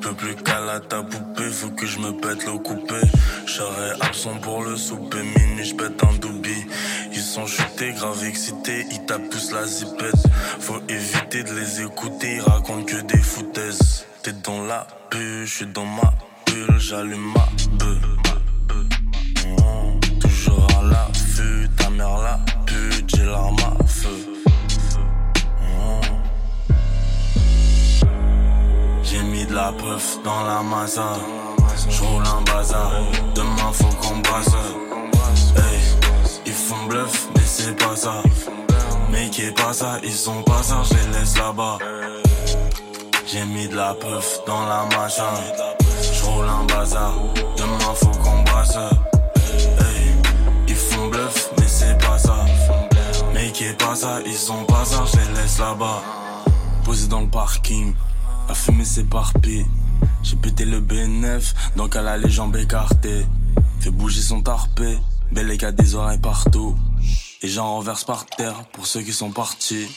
peux 0.00 0.14
plus 0.14 0.34
qu'à 0.36 0.80
ta 0.88 1.02
poupée, 1.02 1.50
faut 1.50 1.70
que 1.70 1.86
je 1.86 1.98
me 1.98 2.12
pète 2.12 2.44
le 2.46 2.58
coupé. 2.58 3.00
J'serai 3.46 3.92
absent 4.00 4.36
pour 4.42 4.62
le 4.62 4.76
souper, 4.76 5.22
minuit, 5.22 5.64
j'pète 5.64 6.02
un 6.02 6.14
doubi. 6.14 6.66
Ils 7.12 7.20
sont 7.20 7.46
chutés, 7.46 7.92
grave 7.92 8.24
excités, 8.24 8.86
ils 8.90 9.04
tapent 9.06 9.30
tous 9.30 9.52
la 9.52 9.64
zipette. 9.66 10.22
Faut 10.60 10.80
éviter 10.88 11.44
de 11.44 11.52
les 11.54 11.82
écouter, 11.82 12.36
ils 12.36 12.40
racontent 12.40 12.84
que 12.84 13.00
des 13.02 13.18
foutaises. 13.18 14.06
T'es 14.22 14.32
dans 14.34 14.62
la 14.62 14.86
bulle, 15.10 15.44
j'suis 15.44 15.66
dans 15.66 15.84
ma 15.84 16.14
bulle, 16.46 16.78
j'allume 16.78 17.32
ma 17.34 17.48
beuh. 17.76 17.98
Mmh, 19.46 20.18
toujours 20.20 20.68
à 20.78 20.82
l'affût, 20.84 21.68
ta 21.76 21.90
mère 21.90 22.18
la 22.18 22.38
pute, 22.64 23.16
j'ai 23.16 23.24
l'arme 23.24 23.56
à 23.58 23.84
feu. 23.84 24.08
Mmh. 25.60 26.02
J'ai 29.02 29.22
mis 29.24 29.44
de 29.44 29.54
la 29.54 29.72
puff 29.72 30.22
dans 30.22 30.44
la 30.44 30.62
massa. 30.62 31.18
J'roule 31.88 32.22
un 32.24 32.42
bazar. 32.42 32.92
Demain 33.34 33.72
faut 33.72 33.88
qu'on 34.00 34.18
brasse. 34.18 34.54
Hey, 35.56 35.80
ils 36.46 36.52
font 36.52 36.86
bluff, 36.88 37.28
mais 37.34 37.42
c'est 37.44 37.76
pas 37.76 37.96
ça. 37.96 38.22
Mais 39.10 39.28
qui 39.30 39.46
est 39.46 39.56
pas 39.56 39.72
ça, 39.72 39.98
ils 40.04 40.12
sont 40.12 40.44
pas 40.44 40.62
ça, 40.62 40.80
je 40.84 40.94
les 40.94 41.18
laisse 41.18 41.36
là-bas. 41.36 41.78
J'ai 43.26 43.44
mis 43.44 43.68
de 43.68 43.76
la 43.76 43.94
puff 43.94 44.40
dans 44.46 44.66
la 44.66 44.84
machin. 44.96 45.22
J'roule 46.14 46.46
un 46.46 46.64
bazar. 46.64 47.14
Demain 47.56 47.94
faut 47.94 48.06
qu'on 48.08 48.42
brasse. 48.42 48.76
Hey, 48.76 50.12
ils 50.68 50.74
font 50.74 51.08
bluff, 51.08 51.50
mais 51.58 51.66
c'est 51.66 51.98
pas 51.98 52.18
ça. 52.18 52.44
Mais 53.32 53.50
qui 53.52 53.64
pas 53.78 53.94
ça, 53.94 54.20
ils 54.26 54.34
sont 54.34 54.64
pas 54.64 54.84
ça, 54.84 55.04
je 55.12 55.18
les 55.18 55.40
laisse 55.40 55.58
là-bas. 55.58 56.02
Posé 56.84 57.08
dans 57.08 57.20
le 57.20 57.28
parking. 57.28 57.94
La 58.48 58.54
fumée 58.54 58.84
s'éparpille. 58.84 59.66
J'ai 60.22 60.36
pété 60.36 60.64
le 60.64 60.80
BNF, 60.80 61.54
donc 61.76 61.96
elle 61.96 62.08
a 62.08 62.16
les 62.16 62.30
jambes 62.30 62.56
écartées. 62.56 63.26
Fait 63.80 63.90
bouger 63.90 64.20
son 64.20 64.42
tarpé, 64.42 64.98
belle 65.30 65.56
a 65.64 65.72
des 65.72 65.94
oreilles 65.94 66.18
partout. 66.18 66.76
Et 67.42 67.48
j'en 67.48 67.66
renverse 67.74 68.04
par 68.04 68.26
terre 68.26 68.64
pour 68.72 68.86
ceux 68.86 69.02
qui 69.02 69.12
sont 69.12 69.30
partis. 69.30 69.88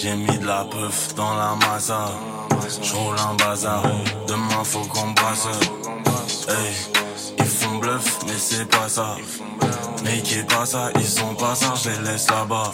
J'ai 0.00 0.14
mis 0.14 0.38
de 0.38 0.46
la 0.46 0.64
puff 0.64 1.12
dans 1.16 1.34
la 1.34 1.56
massa. 1.56 2.12
J'roule 2.80 3.16
un 3.18 3.34
bazar. 3.34 3.82
Demain 4.28 4.62
faut 4.62 4.84
qu'on 4.84 5.10
brasse. 5.10 5.48
Hey, 6.48 6.72
ils 7.40 7.44
font 7.44 7.78
bluff, 7.78 8.20
mais 8.28 8.38
c'est 8.38 8.64
pas 8.70 8.88
ça. 8.88 9.16
Mais 10.04 10.22
qui 10.22 10.36
pas 10.44 10.64
ça, 10.66 10.90
ils 10.94 11.04
sont 11.04 11.34
pas 11.34 11.56
ça, 11.56 11.74
je 11.82 11.90
les 11.90 12.10
laisse 12.10 12.30
là-bas. 12.30 12.70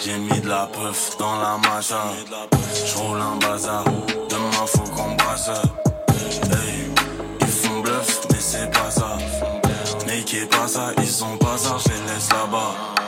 J'ai 0.00 0.18
mis 0.18 0.40
de 0.40 0.48
la 0.48 0.66
puff 0.66 1.16
dans 1.16 1.36
la 1.36 1.58
macha. 1.58 2.02
J'roule 2.84 3.20
un 3.20 3.36
bazar. 3.36 3.84
Demain 4.28 4.66
faut 4.66 4.80
qu'on 4.80 5.14
brasse. 5.14 5.48
Hey, 6.50 6.90
ils 7.40 7.46
font 7.46 7.78
bluff, 7.82 8.26
mais 8.30 8.40
c'est 8.40 8.68
pas 8.72 8.90
ça. 8.90 9.16
Mais 10.08 10.24
qui 10.24 10.44
pas 10.46 10.66
ça, 10.66 10.90
ils 10.98 11.06
sont 11.06 11.36
pas 11.36 11.56
ça, 11.56 11.76
je 11.78 11.92
les 11.92 12.12
laisse 12.12 12.30
là-bas. 12.30 13.07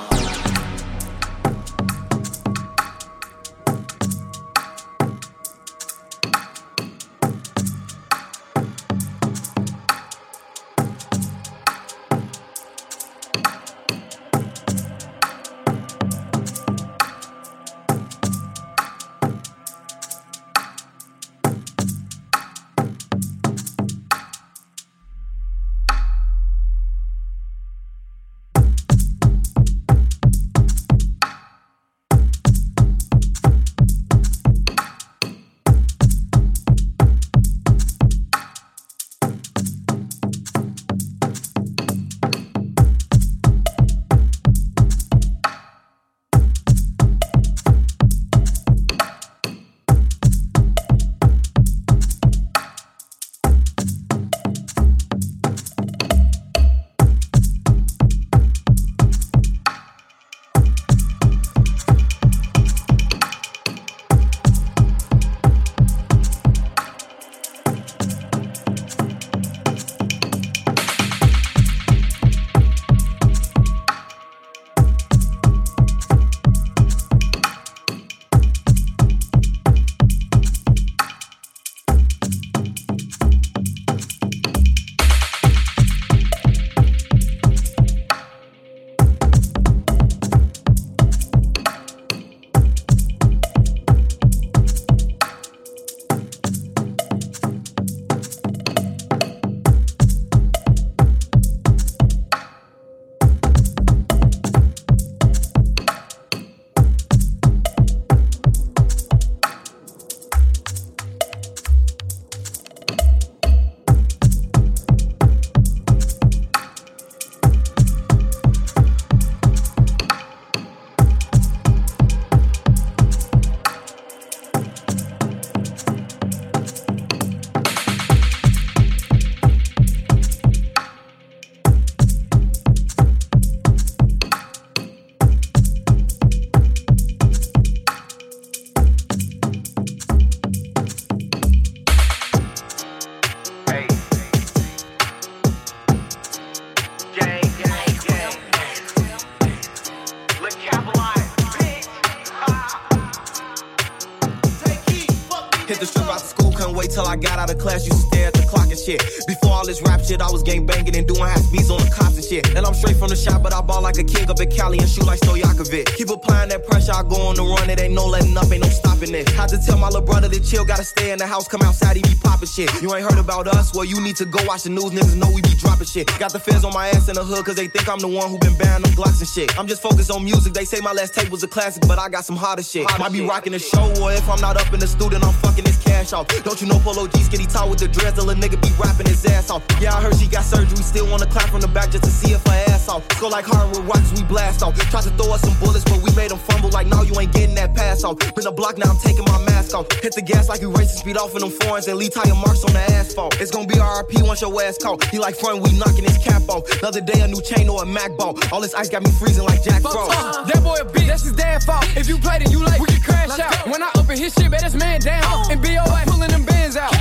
Chill, 170.50 170.64
gotta 170.64 170.84
stay 170.84 171.12
in 171.12 171.18
the 171.18 171.26
house, 171.26 171.46
come 171.46 171.62
outside, 171.62 171.96
he 171.96 172.02
be 172.02 172.14
popping 172.40 172.48
shit. 172.48 172.82
You 172.82 172.94
ain't 172.94 173.04
heard 173.04 173.18
about 173.18 173.46
us? 173.48 173.74
Well, 173.74 173.84
you 173.84 174.00
need 174.00 174.16
to 174.16 174.24
go 174.24 174.38
watch 174.46 174.62
the 174.62 174.70
news, 174.70 174.90
niggas 174.90 175.16
know 175.16 175.30
we 175.30 175.42
be 175.42 175.54
dropping 175.54 175.86
shit. 175.86 176.06
Got 176.18 176.32
the 176.32 176.40
feds 176.40 176.64
on 176.64 176.72
my 176.72 176.88
ass 176.88 177.08
in 177.08 177.14
the 177.14 177.24
hood, 177.24 177.44
cause 177.44 177.56
they 177.56 177.68
think 177.68 177.88
I'm 177.88 177.98
the 177.98 178.08
one 178.08 178.30
who 178.30 178.38
been 178.38 178.56
banning 178.56 178.82
them 178.82 178.92
Glocks 178.92 179.20
and 179.20 179.28
shit. 179.28 179.58
I'm 179.58 179.66
just 179.66 179.82
focused 179.82 180.10
on 180.10 180.24
music, 180.24 180.52
they 180.52 180.64
say 180.64 180.80
my 180.80 180.92
last 180.92 181.14
tape 181.14 181.30
was 181.30 181.42
a 181.42 181.48
classic, 181.48 181.82
but 181.86 181.98
I 181.98 182.08
got 182.08 182.24
some 182.24 182.36
hotter 182.36 182.62
shit. 182.62 182.86
Might 182.98 183.12
be 183.12 183.20
rocking 183.20 183.52
the 183.52 183.58
show, 183.58 183.92
or 184.00 184.12
if 184.12 184.28
I'm 184.28 184.40
not 184.40 184.56
up 184.56 184.72
in 184.72 184.80
the 184.80 184.86
studio, 184.86 185.18
I'm 185.20 185.34
fucking 185.34 185.64
this 185.64 185.82
cash 185.82 186.12
off. 186.12 186.28
Don't 186.44 186.60
you 186.60 186.66
know 186.66 186.78
Polo 186.78 187.06
G 187.06 187.20
skinny 187.20 187.46
tall 187.46 187.68
with 187.68 187.80
the 187.80 187.88
dreads? 187.88 188.18
A 188.18 188.22
little 188.22 188.40
nigga 188.40 188.60
be 188.60 188.70
rapping 188.78 189.06
his 189.06 189.24
ass 189.26 189.50
off. 189.50 189.62
Yeah, 189.80 189.94
I 189.94 190.00
heard 190.00 190.16
she 190.16 190.26
got 190.26 190.44
surgery. 190.44 190.76
Still 190.82 191.10
wanna 191.10 191.26
clap 191.26 191.50
from 191.50 191.60
the 191.60 191.68
back 191.68 191.90
just 191.90 192.04
to 192.04 192.10
see 192.10 192.32
if 192.32 192.44
her 192.46 192.64
ass 192.68 192.88
off. 192.88 193.06
Go 193.20 193.28
like 193.28 193.44
hardwood 193.44 193.84
rocks, 193.84 194.12
we 194.16 194.22
blast 194.24 194.62
off. 194.62 194.74
Tried 194.90 195.04
to 195.04 195.10
throw 195.10 195.34
us 195.34 195.42
some 195.42 195.58
bullets, 195.60 195.84
but 195.84 196.00
we 196.00 196.10
made 196.16 196.30
them 196.30 196.38
fumble. 196.38 196.70
Like, 196.70 196.86
no, 196.86 197.02
you 197.02 197.18
ain't 197.20 197.32
getting 197.32 197.54
that 197.56 197.74
pass 197.74 198.04
off. 198.04 198.16
Been 198.34 198.46
a 198.46 198.52
block, 198.52 198.78
now 198.78 198.90
I'm 198.90 198.98
taking 198.98 199.24
my 199.24 199.38
mask 199.44 199.74
off. 199.74 199.90
Hit 200.00 200.14
the 200.14 200.22
gas 200.22 200.48
like 200.48 200.60
you 200.60 200.70
racing 200.70 200.98
speed 200.98 201.16
off 201.16 201.34
in 201.34 201.40
them 201.40 201.50
foreigns 201.50 201.86
and 201.88 201.98
leave 201.98 202.14
tire 202.30 202.40
marks 202.40 202.64
on 202.64 202.72
the 202.72 202.80
asphalt. 202.80 203.40
It's 203.40 203.50
gonna 203.50 203.66
be 203.66 203.74
RP 203.74 204.26
once 204.26 204.40
your 204.40 204.62
ass 204.62 204.78
caught. 204.78 205.04
He 205.04 205.18
like 205.18 205.36
front, 205.36 205.62
we 205.62 205.72
knocking 205.78 206.04
his 206.04 206.18
cap 206.18 206.42
off. 206.48 206.70
Another 206.80 207.00
day, 207.00 207.20
a 207.20 207.28
new 207.28 207.40
chain 207.40 207.68
or 207.68 207.82
a 207.82 207.86
Mac 207.86 208.16
ball. 208.16 208.38
All 208.52 208.60
this 208.60 208.74
ice 208.74 208.88
got 208.88 209.02
me 209.02 209.10
freezing 209.10 209.44
like 209.44 209.62
Jack 209.62 209.82
Frost. 209.82 210.12
Uh, 210.12 210.44
that 210.44 210.62
boy 210.62 210.76
a 210.76 210.84
bitch, 210.84 211.06
that's 211.06 211.22
his 211.22 211.32
dad 211.32 211.62
fault. 211.62 211.84
If 211.96 212.08
you 212.08 212.18
played 212.18 212.42
it, 212.42 212.50
you 212.50 212.62
like, 212.64 212.80
we 212.80 212.86
can 212.86 213.00
crash 213.00 213.38
out. 213.38 213.66
When 213.68 213.82
I 213.82 213.90
open 213.96 214.16
his 214.18 214.34
shit, 214.34 214.50
bet 214.50 214.62
this 214.62 214.74
man 214.74 215.00
down. 215.00 215.50
And 215.50 215.60
BOA 215.62 216.02
pulling 216.06 216.30
them 216.30 216.44
bands 216.44 216.76
out. 216.76 216.92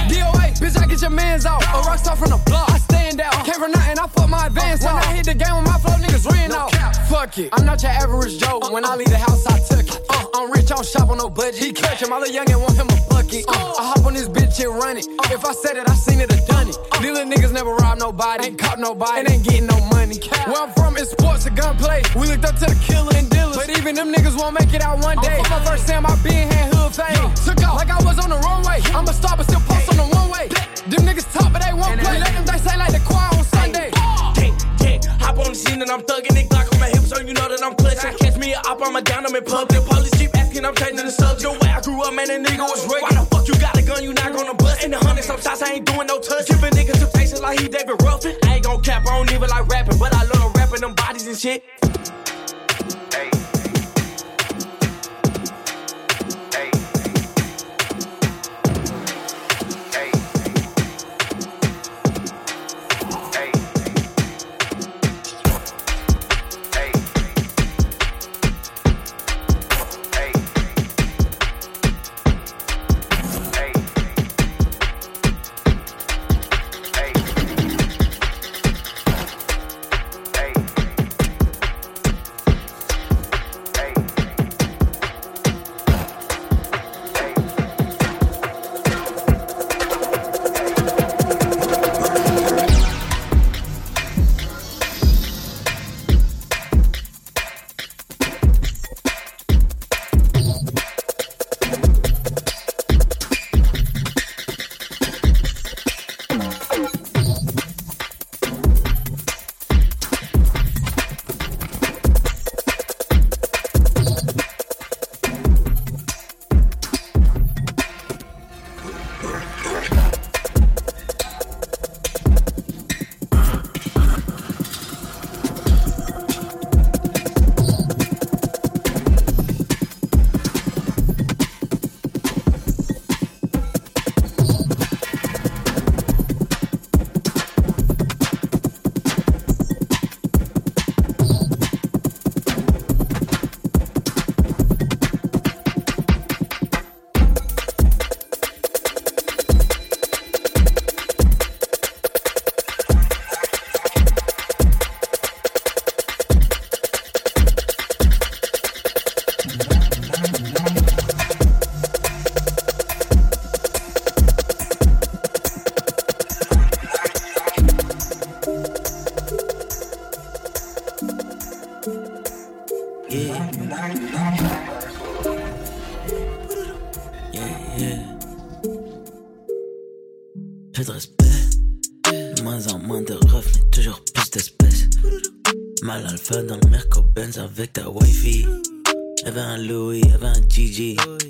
Bitch, 0.57 0.77
I 0.81 0.87
get 0.87 1.01
your 1.01 1.11
mans 1.11 1.45
out. 1.45 1.61
A 1.63 1.81
rock 1.85 1.99
star 1.99 2.15
from 2.15 2.29
the 2.29 2.41
block, 2.45 2.69
I 2.69 2.77
stand 2.79 3.21
out. 3.21 3.45
Came 3.45 3.55
from 3.55 3.71
nothing, 3.71 3.99
I 3.99 4.07
fuck 4.07 4.29
my 4.29 4.47
advance 4.47 4.83
When 4.83 4.95
I 4.95 5.13
hit 5.13 5.25
the 5.25 5.35
game 5.35 5.55
with 5.55 5.65
my 5.65 5.77
flow, 5.77 5.93
niggas 5.93 6.25
ran 6.31 6.51
out. 6.51 6.71
Fuck 7.07 7.37
it, 7.37 7.49
I'm 7.53 7.65
not 7.65 7.81
your 7.81 7.91
average 7.91 8.37
Joe. 8.39 8.59
When 8.71 8.85
I 8.85 8.95
leave 8.95 9.09
the 9.09 9.17
house, 9.17 9.45
I 9.45 9.59
took 9.59 9.87
it. 9.87 10.01
Uh, 10.09 10.25
I'm 10.35 10.51
rich, 10.51 10.71
I 10.71 10.75
don't 10.75 10.85
shop 10.85 11.09
on 11.09 11.17
no 11.17 11.29
budget. 11.29 11.61
He 11.61 11.73
catch 11.73 12.01
him, 12.01 12.13
all 12.13 12.21
the 12.21 12.27
youngin' 12.27 12.59
want 12.61 12.75
him 12.75 12.87
a 12.89 12.97
bucket. 13.09 13.45
Uh, 13.47 13.73
I 13.79 13.93
hop 13.93 14.05
on 14.05 14.13
this 14.13 14.29
bitch 14.29 14.59
and 14.63 14.73
run 14.75 14.97
it. 14.97 15.05
If 15.31 15.45
I 15.45 15.53
said 15.53 15.77
it, 15.77 15.89
I 15.89 15.93
seen 15.93 16.19
it 16.19 16.31
or 16.31 16.41
done 16.47 16.69
it. 16.69 16.77
These 17.01 17.11
little 17.11 17.31
niggas 17.31 17.53
never 17.53 17.73
rob 17.75 17.97
nobody, 17.97 18.47
ain't 18.47 18.59
caught 18.59 18.79
nobody, 18.79 19.19
and 19.19 19.29
ain't 19.31 19.43
getting 19.43 19.67
no 19.67 19.79
money. 19.87 20.19
Where 20.45 20.61
I'm 20.63 20.71
from, 20.73 20.97
it's 20.97 21.11
sports 21.11 21.45
and 21.45 21.55
gunplay. 21.57 22.01
We 22.15 22.27
looked 22.27 22.45
up 22.45 22.55
to 22.55 22.65
the 22.65 22.77
killer 22.85 23.15
and 23.15 23.29
dealers. 23.29 23.57
But 23.57 23.69
even 23.77 23.95
them 23.95 24.13
niggas 24.13 24.37
won't 24.37 24.53
make 24.59 24.73
it 24.73 24.81
out 24.81 24.99
one 25.03 25.17
day. 25.21 25.41
My 25.49 25.63
first 25.65 25.87
time 25.87 26.05
I 26.05 26.15
been 26.23 26.47
had 26.47 26.73
hood 26.73 26.93
fame. 26.95 27.33
Took 27.45 27.61
off 27.65 27.75
like 27.75 27.89
I 27.89 28.01
was 28.03 28.19
on 28.19 28.29
the 28.29 28.37
runway. 28.37 28.79
I'm 28.93 29.07
a 29.07 29.13
star, 29.13 29.35
but 29.37 29.45
still 29.45 29.61
post 29.61 29.89
on 29.89 29.97
the 29.97 30.15
one 30.15 30.29
way. 30.29 30.38
Them 30.47 31.03
niggas 31.03 31.27
talk, 31.33 31.51
but 31.51 31.61
they 31.61 31.73
won't 31.73 31.99
play. 31.99 32.19
Let 32.19 32.31
them 32.31 32.45
they 32.45 32.57
say 32.63 32.77
like 32.77 32.93
the 32.93 33.03
choir 33.03 33.27
on 33.35 33.43
Sunday. 33.43 33.91
Yeah, 34.39 34.55
yeah. 34.79 35.19
Hop 35.19 35.37
on 35.39 35.51
the 35.51 35.55
scene 35.55 35.81
and 35.81 35.91
I'm 35.91 36.01
thugging 36.01 36.31
it. 36.39 36.47
Glock 36.47 36.71
on 36.73 36.79
my 36.79 36.87
hips, 36.87 37.09
so 37.09 37.19
you 37.19 37.33
know 37.33 37.49
that 37.49 37.61
I'm 37.61 37.75
clutching. 37.75 38.15
Catch 38.17 38.37
me 38.37 38.53
up, 38.53 38.79
I'm 38.81 38.95
a 38.95 39.01
down, 39.01 39.25
I'm 39.25 39.35
in 39.35 39.43
pub. 39.43 39.67
The 39.67 39.81
police 39.81 40.15
keep 40.15 40.31
asking, 40.37 40.63
I'm 40.63 40.75
changing 40.75 41.03
the 41.05 41.11
subject. 41.11 41.43
The 41.43 41.51
way 41.59 41.71
I 41.71 41.81
grew 41.81 42.01
up, 42.03 42.13
man, 42.13 42.31
a 42.31 42.39
nigga 42.39 42.63
was 42.63 42.87
rugged. 42.87 43.03
Why 43.03 43.11
the 43.19 43.25
fuck 43.27 43.47
you 43.49 43.55
got 43.59 43.77
a 43.77 43.81
gun, 43.81 44.01
you 44.01 44.13
not 44.13 44.31
gonna 44.31 44.53
bust? 44.53 44.83
In 44.83 44.91
the 44.91 44.99
hundred 44.99 45.23
some 45.25 45.41
shots, 45.41 45.61
I 45.61 45.73
ain't 45.73 45.85
doing 45.85 46.07
no 46.07 46.19
touch. 46.19 46.47
Giving 46.47 46.71
niggas 46.71 47.03
temptation 47.03 47.41
like 47.41 47.59
he 47.59 47.67
David 47.67 48.01
Ruffin. 48.01 48.37
I 48.47 48.55
ain't 48.55 48.63
gon' 48.63 48.81
cap, 48.81 49.03
I 49.07 49.17
don't 49.17 49.31
even 49.33 49.49
like 49.49 49.67
rapping, 49.67 49.99
but 49.99 50.15
I 50.15 50.23
love 50.23 50.55
rapping 50.55 50.79
them 50.79 50.95
bodies 50.95 51.27
and 51.27 51.37
shit. 51.37 51.67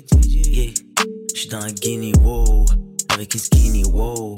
Yeah, 0.00 0.72
j'suis 1.34 1.48
dans 1.48 1.58
la 1.58 1.72
Guinea, 1.72 2.12
wow. 2.22 2.64
Avec 3.10 3.34
une 3.34 3.40
skinny, 3.40 3.84
wow. 3.84 4.34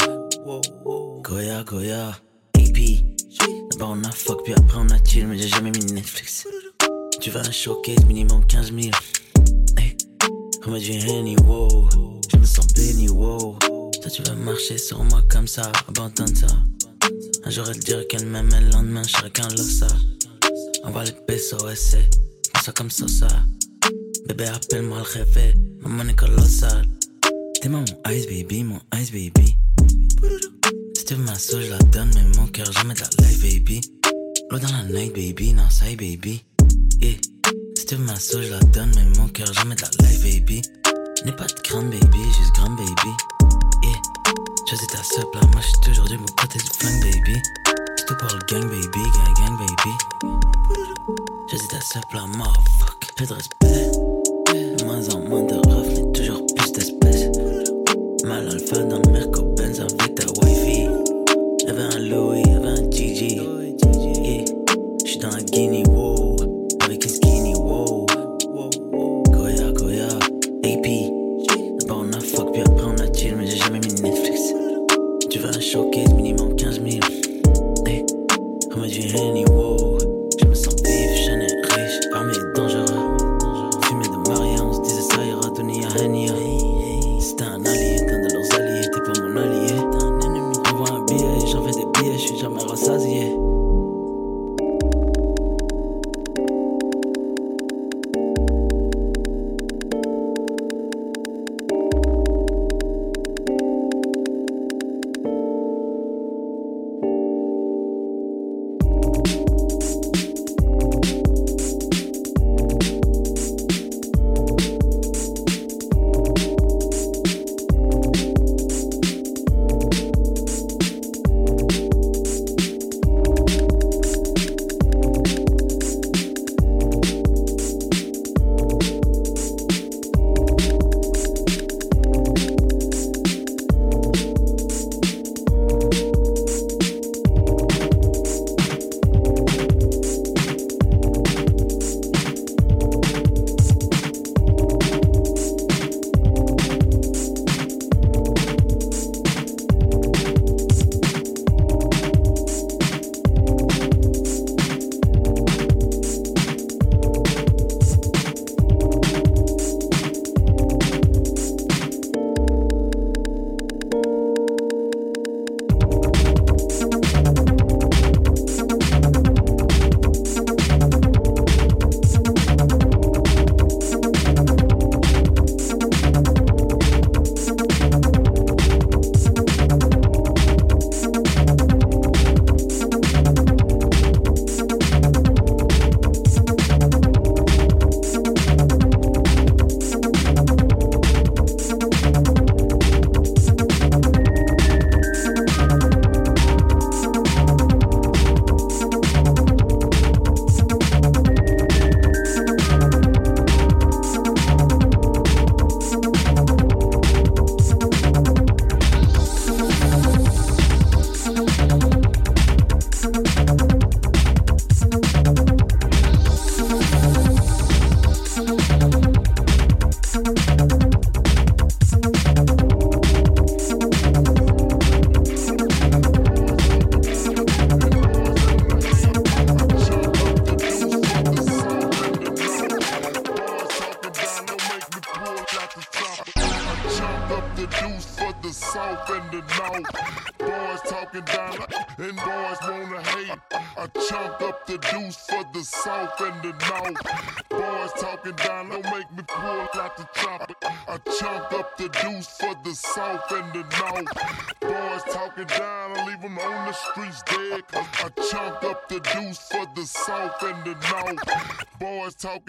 Goya, 1.22 1.62
Goya, 1.62 2.18
AP. 2.56 2.78
D'abord 3.70 3.90
on 3.90 4.02
a 4.04 4.10
fuck, 4.10 4.42
puis 4.42 4.54
après 4.54 4.78
on 4.78 4.88
a 4.88 5.02
chill, 5.04 5.26
mais 5.28 5.38
j'ai 5.38 5.48
jamais 5.48 5.70
mis 5.70 5.84
Netflix. 5.92 6.48
Tu 7.20 7.30
vas 7.30 7.40
un 7.40 7.52
showcase, 7.52 8.04
minimum 8.06 8.44
15 8.46 8.72
000. 8.72 8.90
Hey, 9.78 9.96
remets 10.64 10.80
du 10.80 10.92
Henny, 10.92 11.36
wow. 11.46 11.88
Je 12.32 12.36
me 12.38 12.44
sens 12.44 12.66
béni, 12.74 13.08
wow. 13.08 13.56
Toi 13.60 14.10
tu 14.10 14.22
vas 14.22 14.34
marcher 14.34 14.78
sur 14.78 15.04
moi 15.04 15.22
comme 15.30 15.46
ça, 15.46 15.70
abandonne 15.88 16.34
ça. 16.34 16.48
Un 17.44 17.50
jour 17.50 17.66
elle 17.68 17.78
dirait 17.78 18.06
qu'elle 18.06 18.26
m'aime, 18.26 18.50
et 18.52 18.60
le 18.60 18.70
lendemain 18.70 19.04
chacun 19.04 19.48
le 19.48 19.58
ça. 19.58 19.86
Envoie 20.82 21.04
les 21.04 21.12
pesos, 21.12 21.70
essaie, 21.70 22.10
ça 22.64 22.72
comme 22.72 22.90
ça, 22.90 23.06
ça. 23.06 23.28
Bébé 24.26 24.44
appelle-moi 24.46 24.98
le 24.98 25.02
réveil, 25.02 25.54
maman 25.80 26.08
est 26.08 26.14
colossale. 26.14 26.86
T'es 27.60 27.68
mon 27.68 27.84
ice 28.08 28.26
baby, 28.26 28.64
mon 28.64 28.80
ice 28.94 29.10
baby. 29.10 29.56
Si 30.96 31.04
tu 31.04 31.14
veux 31.14 31.24
ma 31.24 31.38
sauce, 31.38 31.64
je 31.64 31.70
la 31.70 31.78
donne, 31.78 32.10
mais 32.14 32.36
mon 32.36 32.46
cœur 32.46 32.70
jamais 32.72 32.94
de 32.94 33.00
la 33.00 33.08
life 33.26 33.42
baby. 33.42 33.80
L'eau 34.50 34.58
dans 34.58 34.68
la 34.68 34.84
night 34.84 35.14
baby, 35.14 35.52
non 35.52 35.68
ça 35.70 35.86
baby. 35.86 36.44
Yeah. 37.00 37.16
Si 37.76 37.86
tu 37.86 37.96
veux 37.96 38.04
ma 38.04 38.16
sauce, 38.16 38.44
je 38.44 38.50
la 38.50 38.60
donne, 38.60 38.92
mais 38.94 39.18
mon 39.18 39.28
cœur 39.28 39.52
jamais 39.52 39.74
de 39.74 39.82
la 39.82 40.08
life 40.08 40.22
baby. 40.22 40.62
N'aie 41.24 41.32
pas 41.32 41.46
de 41.46 41.60
crainte 41.60 41.90
baby, 41.90 42.18
juste 42.38 42.54
grand 42.54 42.70
baby. 42.70 43.10
Yeah. 43.82 44.00
Choisis 44.68 44.86
ta 44.86 45.02
seule 45.02 45.24
là, 45.34 45.40
moi 45.52 45.60
j'suis 45.60 45.80
toujours 45.82 46.06
du 46.06 46.16
bon 46.16 46.26
côté 46.40 46.58
du 46.58 46.70
flingue 46.78 47.02
baby. 47.02 47.42
C'est 47.96 48.06
tout 48.06 48.16
pour 48.16 48.28
le 48.28 48.38
gang 48.48 48.68
baby, 48.68 49.02
gang 49.16 49.34
gang 49.36 49.58
baby. 49.58 49.92
Choisis 51.50 51.68
ta 51.68 51.80
seule 51.80 52.02
là, 52.14 52.26
motherfuck. 52.26 53.12
Peu 53.16 53.26
de 53.26 53.34
respect, 53.34 53.90
de 55.08 55.16
moins 55.28 55.40
en 55.40 55.61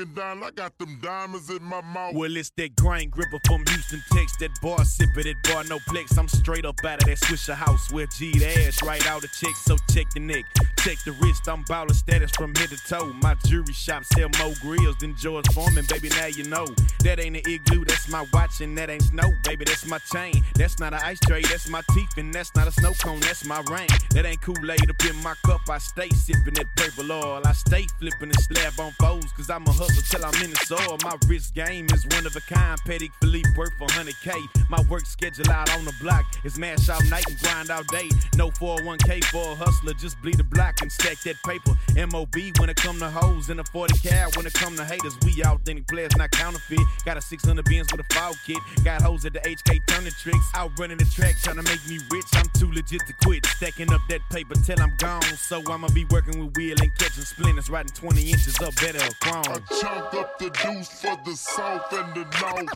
I 0.04 0.52
got 0.52 0.78
them 0.80 1.00
diamonds 1.02 1.50
in 1.50 1.64
my 1.64 1.80
mouth. 1.82 2.14
Well, 2.14 2.36
it's 2.36 2.50
that 2.58 2.76
grind 2.76 3.12
gripper 3.12 3.40
from 3.48 3.64
Houston, 3.68 4.04
Texas. 4.12 4.38
That 4.40 4.50
bar 4.62 4.80
sipper, 4.80 5.24
that 5.24 5.36
bar 5.44 5.64
no 5.64 5.80
flex. 5.80 6.18
I'm 6.18 6.28
straight 6.28 6.66
up 6.66 6.76
out 6.84 7.02
of 7.02 7.08
that 7.08 7.18
Swishahouse 7.20 7.92
where 7.94 8.08
G 8.08 8.32
the 8.38 8.68
ass 8.68 8.84
right 8.84 9.06
out 9.08 9.24
of 9.24 9.32
check. 9.32 9.56
So 9.56 9.78
check 9.94 10.08
the 10.14 10.20
neck, 10.20 10.44
check 10.80 10.98
the 11.06 11.14
wrist. 11.14 11.48
I'm 11.48 11.64
baller 11.66 11.94
status 11.94 12.32
from 12.32 12.54
head 12.56 12.70
to 12.70 12.78
toe. 12.88 13.14
My 13.22 13.36
jewelry 13.46 13.74
shop 13.74 14.04
sell 14.04 14.30
more 14.40 14.54
grills 14.62 14.98
than 15.00 15.16
George 15.16 15.46
Foreman, 15.54 15.86
baby. 15.88 16.10
Now 16.10 16.26
you 16.26 16.44
know 16.46 16.68
that 17.04 17.20
ain't 17.20 17.38
an 17.38 17.44
igloo. 17.48 17.86
That's 17.86 18.10
my 18.10 18.26
watch 18.34 18.60
and 18.60 18.78
that 18.78 18.90
ain't 18.90 19.04
snow, 19.04 19.32
baby. 19.44 19.64
That's 19.64 19.86
my 19.86 20.00
chain. 20.12 20.44
That's 20.56 20.80
not 20.80 20.94
an 20.94 21.00
ice 21.04 21.20
tray. 21.22 21.44
That's 21.44 21.70
my 21.70 21.82
teeth 21.94 22.18
and 22.18 22.34
that's 22.34 22.54
not 22.56 22.68
a 22.68 22.72
snow 22.72 22.92
cone. 23.02 23.22
That's 23.22 23.46
my 23.46 23.62
rain. 23.72 23.88
That 24.12 24.26
ain't 24.26 24.42
Kool-Aid 24.42 24.90
up 24.90 25.06
in 25.10 25.16
my 25.24 25.36
cup. 25.46 25.62
I 25.70 25.78
stay 25.78 26.10
sipping 26.10 26.56
that 26.56 26.68
purple 26.76 27.12
oil. 27.12 27.42
I 27.46 27.54
stay 27.54 27.88
flipping 28.00 28.30
the 28.30 28.42
slab 28.42 28.74
on 28.80 28.92
foes, 29.00 29.32
cause 29.38 29.50
I'm 29.50 29.64
a 29.64 29.72
hustle 29.94 30.20
till 30.20 30.26
I'm 30.26 30.44
in 30.44 30.52
the 30.52 30.58
soil. 30.66 30.98
My 31.04 31.16
wrist 31.28 31.54
game 31.54 31.88
is 31.94 32.06
one 32.08 32.26
of 32.26 32.36
a 32.36 32.42
kind. 32.42 32.80
Patek 32.82 33.12
Philippe 33.22 33.50
worth 33.58 33.72
100K. 33.80 34.70
My 34.70 34.82
work 34.90 35.06
schedule 35.06 35.50
out 35.52 35.76
on 35.78 35.86
the 35.86 35.94
block 36.02 36.26
is 36.44 36.58
mash 36.58 36.90
all 36.90 37.04
night 37.06 37.26
and 37.28 37.38
grind 37.40 37.70
all 37.70 37.84
day. 37.84 38.10
No 38.36 38.50
401k 38.52 39.24
for 39.26 39.52
a 39.52 39.56
hustler, 39.56 39.94
just 39.94 40.20
bleed 40.22 40.38
the 40.38 40.44
block 40.44 40.82
and 40.82 40.92
stack 40.92 41.20
that 41.22 41.36
paper. 41.46 41.74
MOB 42.12 42.36
when 42.60 42.70
it 42.70 42.78
come 42.78 43.00
to 43.00 43.10
hoes 43.10 43.50
and 43.50 43.60
a 43.60 43.64
40 43.66 43.98
cal 44.00 44.30
when 44.36 44.46
it 44.46 44.54
come 44.54 44.76
to 44.76 44.86
haters. 44.86 45.16
We 45.26 45.42
authentic 45.44 45.88
players, 45.88 46.16
not 46.18 46.32
counterfeit. 46.32 46.80
Got 47.06 47.18
a 47.18 47.22
600 47.22 47.66
bins 47.66 47.92
with 47.92 48.02
a 48.02 48.14
fog 48.14 48.36
kit. 48.46 48.58
Got 48.84 49.02
hoes 49.02 49.26
at 49.26 49.34
the 49.34 49.40
HK 49.40 49.80
turning 49.88 50.12
tricks. 50.12 50.46
Out 50.56 50.72
running 50.80 50.98
the 50.98 51.06
track 51.06 51.36
trying 51.42 51.58
to 51.58 51.64
make 51.64 51.86
me 51.88 52.00
rich. 52.12 52.26
I'm 52.34 52.48
too 52.58 52.72
legit 52.72 53.02
to 53.08 53.14
quit. 53.24 53.46
Stacking 53.46 53.92
up 53.94 54.02
that 54.10 54.22
paper 54.32 54.56
till 54.66 54.80
I'm 54.82 54.94
gone. 54.98 55.22
So 55.38 55.62
I'ma 55.70 55.90
be 55.90 56.06
working 56.06 56.44
with 56.44 56.56
wheel 56.58 56.76
and 56.82 56.92
catching 56.98 57.24
splinters, 57.24 57.70
riding 57.70 57.92
20 57.94 58.22
inches 58.22 58.60
up 58.62 58.76
better 58.76 59.00
chrome. 59.22 59.44
I 59.84 59.86
chunk 59.86 60.14
up 60.14 60.40
the 60.40 60.50
deuce 60.50 60.88
for 60.88 61.18
the 61.26 61.36
south 61.36 61.92
and 61.92 62.14
the 62.14 62.24
north. 62.40 62.70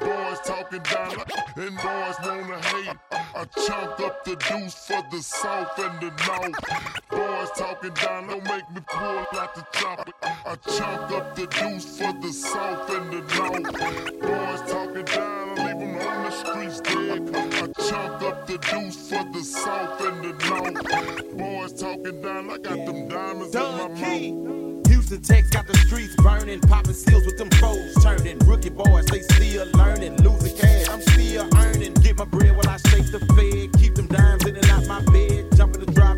Boys 0.00 0.40
talking 0.44 0.82
down 0.82 1.14
and 1.54 1.76
boys 1.76 2.16
wanna 2.24 2.60
hate. 2.60 2.96
I 3.12 3.44
chunk 3.64 4.00
up 4.00 4.24
the 4.24 4.34
deuce 4.34 4.74
for 4.74 5.04
the 5.08 5.22
south 5.22 5.78
and 5.78 6.00
the 6.00 6.10
north. 6.26 7.10
Boys 7.10 7.50
talking 7.56 7.94
down, 7.94 8.26
don't 8.26 8.44
make 8.44 8.68
me 8.70 8.80
pull 8.88 9.38
out 9.38 9.54
the 9.54 9.64
chopper. 9.72 10.12
I 10.22 10.56
chunk 10.76 11.12
up 11.12 11.36
the 11.36 11.46
deuce 11.46 11.96
for 11.96 12.12
the 12.20 12.32
south 12.32 12.90
and 12.90 13.12
the 13.12 13.20
north. 13.36 14.20
Boys 14.20 14.72
talking 14.72 15.04
down, 15.04 15.58
I 15.60 15.64
leave 15.64 15.78
them 15.78 16.08
on 16.08 16.24
the 16.24 16.30
streets 16.32 16.80
dead. 16.80 17.36
I 17.36 17.88
chunk 17.88 18.22
up 18.22 18.46
the 18.48 18.58
deuce 18.58 19.08
for 19.08 19.24
the 19.32 19.44
south 19.44 20.00
and 20.00 20.24
the 20.24 20.32
north. 20.48 21.36
Boys 21.38 21.72
talking 21.72 22.20
down, 22.20 22.50
I 22.50 22.58
got 22.58 22.84
them 22.84 23.08
diamonds 23.08 23.54
in 23.54 23.62
my 23.62 23.88
mouth. 23.88 24.77
Houston 25.08 25.36
Tech's 25.36 25.48
got 25.48 25.66
the 25.66 25.74
streets 25.78 26.14
burning, 26.16 26.60
popping 26.60 26.92
seals 26.92 27.24
with 27.24 27.38
them 27.38 27.48
foes 27.52 27.94
turning. 28.04 28.38
Rookie 28.40 28.68
boys, 28.68 29.06
they 29.06 29.22
still 29.22 29.66
learning, 29.72 30.22
losing 30.22 30.54
cash, 30.54 30.86
I'm 30.90 31.00
still 31.00 31.48
earning. 31.56 31.94
Get 31.94 32.18
my 32.18 32.26
bread 32.26 32.54
while 32.54 32.68
I 32.68 32.76
shake 32.76 33.10
the 33.10 33.20
fed, 33.32 33.72
keep 33.80 33.94
them 33.94 34.06
dimes 34.08 34.44
in 34.44 34.54
and 34.54 34.66
out 34.66 34.86
my 34.86 35.00
bed. 35.10 35.46
Jump 35.56 35.76
in 35.76 35.86
the 35.86 35.92
drive, 35.92 36.17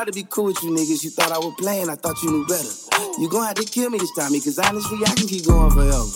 tried 0.00 0.06
to 0.06 0.18
be 0.18 0.26
cool 0.30 0.44
with 0.44 0.62
you 0.62 0.70
niggas, 0.70 1.04
you 1.04 1.10
thought 1.10 1.30
I 1.30 1.36
was 1.36 1.52
playing, 1.58 1.90
I 1.90 1.94
thought 1.94 2.22
you 2.22 2.30
knew 2.30 2.46
better. 2.46 2.72
You 3.20 3.28
gon' 3.28 3.44
have 3.44 3.56
to 3.56 3.64
kill 3.64 3.90
me 3.90 3.98
this 3.98 4.10
time, 4.16 4.32
cause 4.32 4.58
honestly, 4.58 4.96
I 5.04 5.12
can 5.12 5.28
keep 5.28 5.44
going 5.44 5.70
forever. 5.70 6.08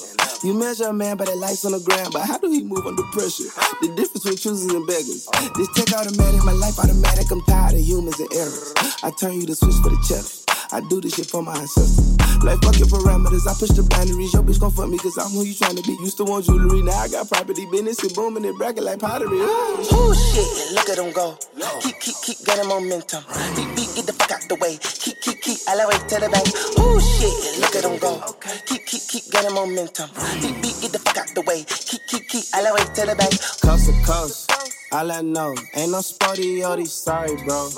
You 0.42 0.54
measure 0.54 0.84
a 0.84 0.92
man 0.94 1.18
by 1.18 1.26
the 1.26 1.36
lights 1.36 1.66
on 1.66 1.72
the 1.72 1.80
ground, 1.80 2.14
but 2.14 2.22
how 2.22 2.38
do 2.38 2.50
he 2.50 2.64
move 2.64 2.86
under 2.86 3.02
pressure? 3.12 3.44
The 3.82 3.88
difference 3.88 4.24
between 4.24 4.36
choosers 4.36 4.72
and 4.72 4.86
beggars. 4.86 5.28
This 5.56 5.68
tech 5.76 5.92
automatic, 6.00 6.42
my 6.44 6.52
life 6.52 6.78
automatic, 6.78 7.30
I'm 7.30 7.42
tired 7.42 7.74
of 7.74 7.80
humans 7.80 8.18
and 8.20 8.32
errors. 8.32 8.72
I 9.02 9.10
turn 9.20 9.34
you 9.34 9.44
to 9.48 9.54
switch 9.54 9.76
for 9.82 9.90
the 9.90 10.00
cheddar. 10.08 10.32
I 10.72 10.80
do 10.88 11.02
this 11.02 11.16
shit 11.16 11.26
for 11.26 11.42
my 11.42 11.52
ancestors. 11.52 12.13
Like 12.44 12.60
fuck 12.60 12.76
your 12.76 12.88
parameters, 12.92 13.48
I 13.48 13.56
push 13.56 13.72
the 13.72 13.82
boundaries. 13.88 14.34
Your 14.34 14.42
bitch 14.44 14.60
gon' 14.60 14.70
fuck 14.70 14.90
me 14.92 14.98
cause 14.98 15.16
I'm 15.16 15.32
who 15.32 15.48
you 15.48 15.54
tryna 15.56 15.80
be. 15.80 15.96
Used 16.04 16.18
to 16.18 16.24
want 16.24 16.44
jewelry, 16.44 16.82
now 16.82 16.92
I 16.92 17.08
got 17.08 17.26
property, 17.26 17.64
business 17.72 18.04
and 18.04 18.12
booming 18.12 18.44
it 18.44 18.54
bracket 18.60 18.84
like 18.84 19.00
pottery. 19.00 19.40
Ooh. 19.40 19.48
Oh 19.48 20.12
shit, 20.12 20.76
look 20.76 20.88
at 20.92 21.00
them 21.00 21.10
go. 21.16 21.38
Keep, 21.80 22.00
keep, 22.00 22.16
keep 22.20 22.38
getting 22.44 22.68
momentum. 22.68 23.24
Beat, 23.56 23.68
beat, 23.72 23.90
get 23.96 24.04
the 24.04 24.12
fuck 24.12 24.32
out 24.36 24.44
the 24.44 24.56
way. 24.60 24.76
Keep, 24.76 25.24
keep, 25.24 25.40
keep, 25.40 25.58
elevate 25.72 26.04
to 26.04 26.16
the 26.20 26.28
bank. 26.28 26.48
Oh 26.76 27.00
shit, 27.00 27.60
look 27.64 27.74
at 27.76 27.82
them 27.82 27.96
go. 27.96 28.20
Keep, 28.68 28.84
keep, 28.92 29.02
keep 29.08 29.24
getting 29.32 29.54
momentum. 29.56 30.10
Beat, 30.44 30.60
beat, 30.60 30.76
get 30.84 30.92
the 30.92 31.00
fuck 31.00 31.16
out 31.16 31.32
the 31.32 31.42
way. 31.48 31.64
Keep, 31.64 32.02
keep, 32.12 32.28
keep, 32.28 32.44
elevate 32.52 32.92
to 32.92 33.02
the 33.08 33.16
bank. 33.16 33.32
Coast 33.64 33.88
to 33.88 33.94
coast. 34.04 34.83
All 34.94 35.10
I 35.10 35.22
know, 35.22 35.52
ain't 35.74 35.90
no 35.90 36.00
sporty 36.02 36.62
sorry, 36.84 37.34
bro. 37.44 37.68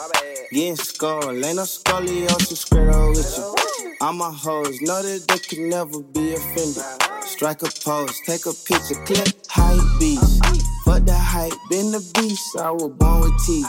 Getting 0.52 0.76
skull, 0.76 1.30
ain't 1.30 1.56
no 1.56 1.62
scoliosis 1.62 2.58
scribble 2.58 3.08
with 3.08 3.38
you. 3.38 3.96
I'm 4.02 4.20
a 4.20 4.30
hoes 4.30 4.82
know 4.82 5.02
that 5.02 5.26
they 5.26 5.38
can 5.38 5.70
never 5.70 6.02
be 6.02 6.34
offended. 6.34 6.82
Strike 7.22 7.62
a 7.62 7.70
pose, 7.82 8.20
take 8.26 8.44
a 8.44 8.52
picture, 8.52 9.02
clip, 9.06 9.28
hype 9.48 9.80
beats. 9.98 10.40
Fuck 10.84 11.06
the 11.06 11.14
hype, 11.14 11.54
been 11.70 11.90
the 11.90 12.04
beast, 12.20 12.54
I 12.58 12.70
was 12.70 12.92
born 12.98 13.20
with 13.22 13.46
teeth. 13.46 13.66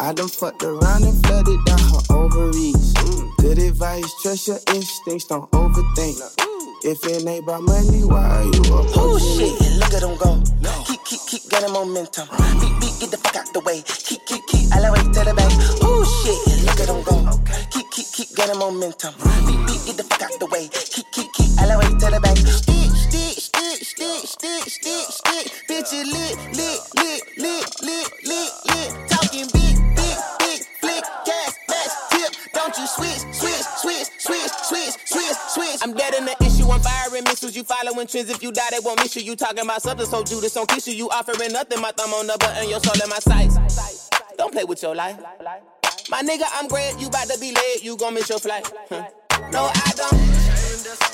I 0.00 0.12
done 0.12 0.26
fucked 0.26 0.64
around 0.64 1.04
and 1.04 1.24
flooded 1.24 1.64
down 1.64 1.78
her 1.78 2.02
ovaries. 2.10 2.92
Good 3.38 3.58
advice, 3.60 4.12
trust 4.22 4.48
your 4.48 4.58
instincts, 4.74 5.26
don't 5.26 5.48
overthink. 5.52 6.51
If 6.84 7.06
it 7.06 7.24
ain't 7.24 7.44
about 7.44 7.62
money, 7.62 8.02
why 8.02 8.18
are 8.26 8.42
you 8.42 8.62
Oh 8.66 8.82
approaching 8.82 9.54
shit, 9.54 9.78
look 9.78 9.94
at 9.94 10.02
them 10.02 10.18
go. 10.18 10.42
No. 10.58 10.82
Keep, 10.82 11.04
keep, 11.04 11.20
keep 11.30 11.42
getting 11.48 11.70
momentum. 11.72 12.26
Beat, 12.58 12.74
beat, 12.82 12.94
get 12.98 13.10
the 13.12 13.18
fuck 13.22 13.36
out 13.36 13.52
the 13.54 13.60
way. 13.60 13.82
Keep, 13.86 14.26
keep, 14.26 14.42
keep, 14.48 14.66
elevate 14.74 15.14
to 15.14 15.22
the 15.22 15.32
bank. 15.32 15.52
Oh 15.78 16.02
shit, 16.02 16.66
look 16.66 16.80
at 16.82 16.90
them 16.90 17.06
go. 17.06 17.22
Keep, 17.70 17.86
keep, 17.92 18.06
keep 18.10 18.34
getting 18.34 18.58
momentum. 18.58 19.14
Beat, 19.46 19.62
beat, 19.62 19.82
get 19.86 19.96
the 19.96 20.02
fuck 20.10 20.22
out 20.26 20.34
the 20.40 20.46
way. 20.46 20.66
Keep, 20.74 21.06
keep, 21.14 21.30
keep, 21.30 21.50
elevate 21.62 22.02
to 22.02 22.06
the 22.10 22.18
bank. 22.18 22.38
Stick, 22.50 22.90
stick, 22.98 23.38
stick, 23.38 23.78
stick, 23.86 24.26
stick, 24.26 24.62
stick, 24.66 25.06
stick. 25.06 25.46
Bitch, 25.70 25.94
you 25.94 26.02
lit, 26.02 26.34
following 38.02 38.08
trends. 38.08 38.30
If 38.30 38.42
you 38.42 38.52
die, 38.52 38.62
they 38.70 38.80
won't 38.80 39.00
miss 39.00 39.16
you. 39.16 39.22
You 39.22 39.36
talking 39.36 39.60
about 39.60 39.82
something 39.82 40.06
so 40.06 40.22
Judas 40.24 40.54
don't 40.54 40.68
kiss 40.68 40.86
you. 40.88 40.94
You 40.94 41.08
offering 41.10 41.52
nothing. 41.52 41.80
My 41.80 41.92
thumb 41.92 42.12
on 42.14 42.26
the 42.26 42.36
button. 42.38 42.68
Your 42.68 42.80
soul 42.80 43.02
in 43.02 43.08
my 43.08 43.18
sights. 43.18 44.10
Don't 44.36 44.52
play 44.52 44.64
with 44.64 44.82
your 44.82 44.94
life. 44.94 45.18
My 46.10 46.22
nigga, 46.22 46.44
I'm 46.54 46.68
great. 46.68 46.98
You 46.98 47.08
about 47.08 47.28
to 47.28 47.38
be 47.38 47.52
late. 47.52 47.82
You 47.82 47.96
gon' 47.96 48.14
miss 48.14 48.28
your 48.28 48.38
flight. 48.38 48.70
Huh. 48.88 49.08
No, 49.52 49.70
I 49.72 49.92
don't. 49.96 50.12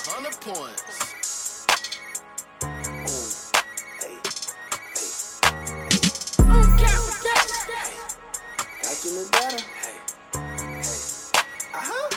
Hundred 0.09 0.41
points. 0.41 1.14
Got 8.82 9.05
you 9.05 9.12
look. 9.12 9.34
Uh-huh. 11.74 12.09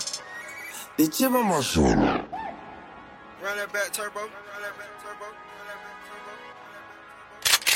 The 0.97 1.07
chip 1.07 1.32
on 1.32 1.45
my 1.45 1.61
shoulder. 1.61 2.41
Run 3.44 3.58
that 3.58 3.74
back 3.74 3.92
turbo. 3.92 4.20
Run 4.20 4.30
that 4.62 4.78
back 4.78 4.89
turbo. 5.02 5.26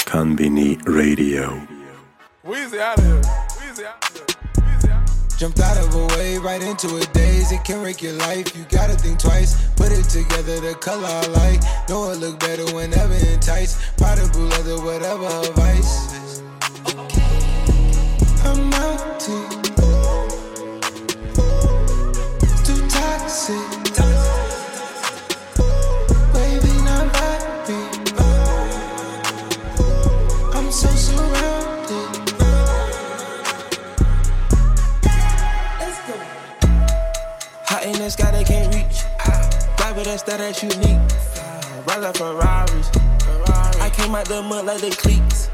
Konbini 0.05 0.77
Radio. 0.85 1.59
Weezy 2.45 2.79
out 2.79 2.99
of 2.99 3.03
here. 3.03 3.21
Weezy 3.21 3.83
out 3.83 4.03
of 4.05 4.15
here. 4.15 4.25
Jumped 5.39 5.59
out 5.59 5.77
of 5.77 5.95
a 5.95 6.05
wave 6.17 6.43
right 6.43 6.61
into 6.61 6.97
a 6.97 7.05
daze. 7.13 7.51
It 7.51 7.63
can 7.63 7.81
wreck 7.81 8.03
your 8.03 8.13
life. 8.13 8.55
You 8.55 8.63
gotta 8.69 8.93
think 8.93 9.17
twice. 9.17 9.67
Put 9.75 9.91
it 9.91 10.03
together, 10.03 10.59
the 10.59 10.75
color 10.75 11.07
I 11.07 11.25
like. 11.27 11.89
Know 11.89 12.11
it 12.11 12.19
look 12.19 12.39
better 12.39 12.65
whenever 12.75 13.15
enticed. 13.15 13.97
Powder 13.97 14.29
blue 14.33 14.47
leather, 14.47 14.79
whatever 14.81 15.25
her 15.25 15.51
vice. 15.53 16.43
I'm 18.45 18.71
out 18.71 19.19
to 19.21 19.47
too 22.63 22.87
toxic. 22.87 23.74
With 39.95 40.07
us, 40.07 40.23
that 40.23 40.39
that's 40.39 40.61
unique. 40.61 40.99
Like 41.87 42.17
Ferraris. 42.17 42.89
I 43.79 43.89
came 43.95 44.13
out 44.13 44.25
the 44.25 44.41
mud 44.41 44.65
like 44.65 44.81
the 44.81 44.89
cleats. 44.89 45.49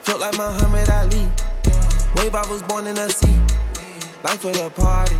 Felt 0.00 0.18
like 0.20 0.34
Muhammad 0.38 0.88
Ali. 0.88 1.28
Wave, 2.16 2.34
I 2.34 2.40
was 2.48 2.62
born 2.62 2.86
in 2.86 2.94
the 2.94 3.10
sea. 3.10 3.36
Life 4.24 4.40
for 4.40 4.52
the 4.52 4.70
party. 4.70 5.16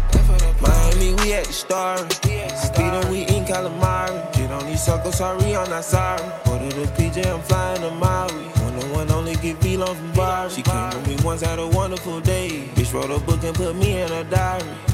Miami, 0.62 1.12
we 1.20 1.34
at 1.34 1.44
the 1.44 1.52
star. 1.52 1.98
Speeding, 1.98 3.10
we 3.10 3.26
in 3.36 3.44
calamari. 3.44 4.32
Get 4.32 4.50
on 4.50 4.64
these 4.64 4.82
suckers, 4.82 5.16
sorry, 5.16 5.54
I'm 5.54 5.68
not 5.68 5.84
sorry. 5.84 6.22
Order 6.46 6.70
the 6.70 6.86
PJ, 6.96 7.26
I'm 7.26 7.42
flying 7.42 7.82
to 7.82 7.90
Maui. 7.90 8.32
One 8.32 8.74
on 8.74 8.90
one, 8.92 9.10
only 9.10 9.34
get 9.34 9.58
V-Long 9.58 9.94
from 9.94 10.12
Bari. 10.12 10.48
She 10.48 10.62
came 10.62 10.88
with 10.88 11.08
me 11.08 11.16
once, 11.22 11.42
had 11.42 11.58
a 11.58 11.68
wonderful 11.68 12.20
day. 12.20 12.70
Bitch 12.74 12.94
wrote 12.94 13.10
a 13.10 13.22
book 13.22 13.44
and 13.44 13.54
put 13.54 13.76
me 13.76 14.00
in 14.00 14.10
a 14.12 14.24
diary. 14.24 14.91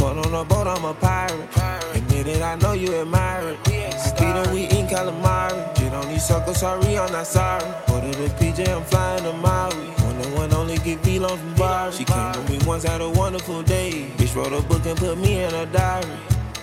Fought 0.00 0.16
on 0.16 0.32
a 0.32 0.42
boat, 0.46 0.66
I'm 0.66 0.82
a 0.86 0.94
pirate. 0.94 1.46
Admit 1.94 2.26
it, 2.26 2.40
I 2.40 2.56
know 2.56 2.72
you 2.72 2.94
admire 2.94 3.54
it. 3.66 3.92
Speeding, 4.00 4.50
we 4.50 4.62
in 4.62 4.86
calamari. 4.86 5.74
Get 5.74 5.92
on 5.92 6.08
these 6.08 6.26
suckers, 6.26 6.56
sorry, 6.56 6.96
I'm 6.96 7.12
not 7.12 7.26
sorry. 7.26 7.70
Order 7.92 8.10
the 8.12 8.28
PJ, 8.38 8.66
I'm 8.74 8.82
flying 8.84 9.24
to 9.24 9.34
Maui. 9.34 9.74
One 9.74 10.16
on 10.16 10.32
one, 10.32 10.54
only 10.54 10.78
get 10.78 11.00
V-Long 11.00 11.36
from 11.36 11.54
Bari. 11.54 11.92
She 11.92 12.04
came 12.06 12.32
with 12.32 12.48
me 12.48 12.58
once, 12.66 12.84
had 12.84 13.02
a 13.02 13.10
wonderful 13.10 13.62
day. 13.62 14.10
Bitch 14.16 14.34
wrote 14.34 14.54
a 14.54 14.66
book 14.66 14.86
and 14.86 14.96
put 14.96 15.18
me 15.18 15.42
in 15.42 15.52
a 15.52 15.66
diary. 15.66 16.08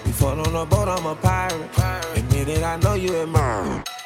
We 0.04 0.12
fought 0.14 0.40
on 0.40 0.56
a 0.56 0.66
boat, 0.66 0.88
I'm 0.88 1.06
a 1.06 1.16
pirate. 1.16 1.70
Admit 2.18 2.48
it, 2.48 2.64
I 2.64 2.78
know 2.78 2.96
you 2.96 3.18
admire 3.18 3.82
it. 3.82 3.97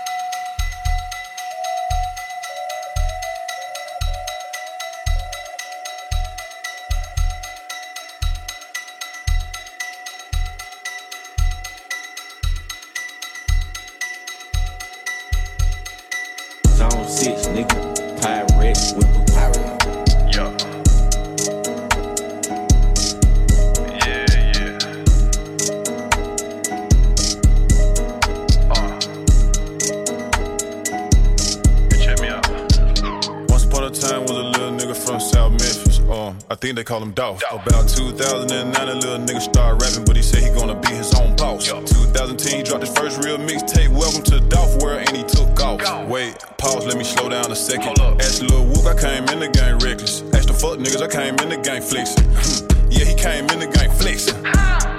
They 36.81 36.85
call 36.85 37.03
him 37.03 37.11
Dolph. 37.11 37.43
About 37.51 37.87
2009, 37.87 38.73
a 38.73 38.95
little 38.95 39.19
nigga 39.19 39.39
started 39.39 39.79
rapping, 39.85 40.03
but 40.03 40.15
he 40.15 40.23
said 40.23 40.41
he 40.41 40.49
gonna 40.49 40.73
be 40.81 40.89
his 40.89 41.13
own 41.13 41.35
boss. 41.35 41.67
2010, 41.67 42.57
he 42.57 42.63
dropped 42.63 42.81
his 42.81 42.97
first 42.97 43.23
real 43.23 43.37
mixtape, 43.37 43.89
Welcome 43.89 44.23
to 44.23 44.39
Dolph 44.49 44.81
World, 44.81 45.03
and 45.05 45.15
he 45.15 45.21
took 45.21 45.61
off. 45.61 46.09
Wait, 46.09 46.33
pause, 46.57 46.87
let 46.87 46.97
me 46.97 47.03
slow 47.03 47.29
down 47.29 47.51
a 47.51 47.55
second. 47.55 47.99
Ask 48.19 48.41
Lil 48.41 48.65
Wook, 48.65 48.89
I 48.89 48.97
came 48.99 49.29
in 49.29 49.39
the 49.41 49.49
game 49.49 49.77
reckless. 49.77 50.23
Ask 50.33 50.47
the 50.47 50.55
fuck 50.55 50.79
niggas, 50.79 51.03
I 51.03 51.07
came 51.07 51.35
in 51.37 51.49
the 51.49 51.57
game 51.57 51.83
flexing. 51.83 52.25
yeah, 52.89 53.05
he 53.05 53.13
came 53.13 53.45
in 53.53 53.59
the 53.59 53.67
game 53.67 53.91
flexing. 53.91 54.41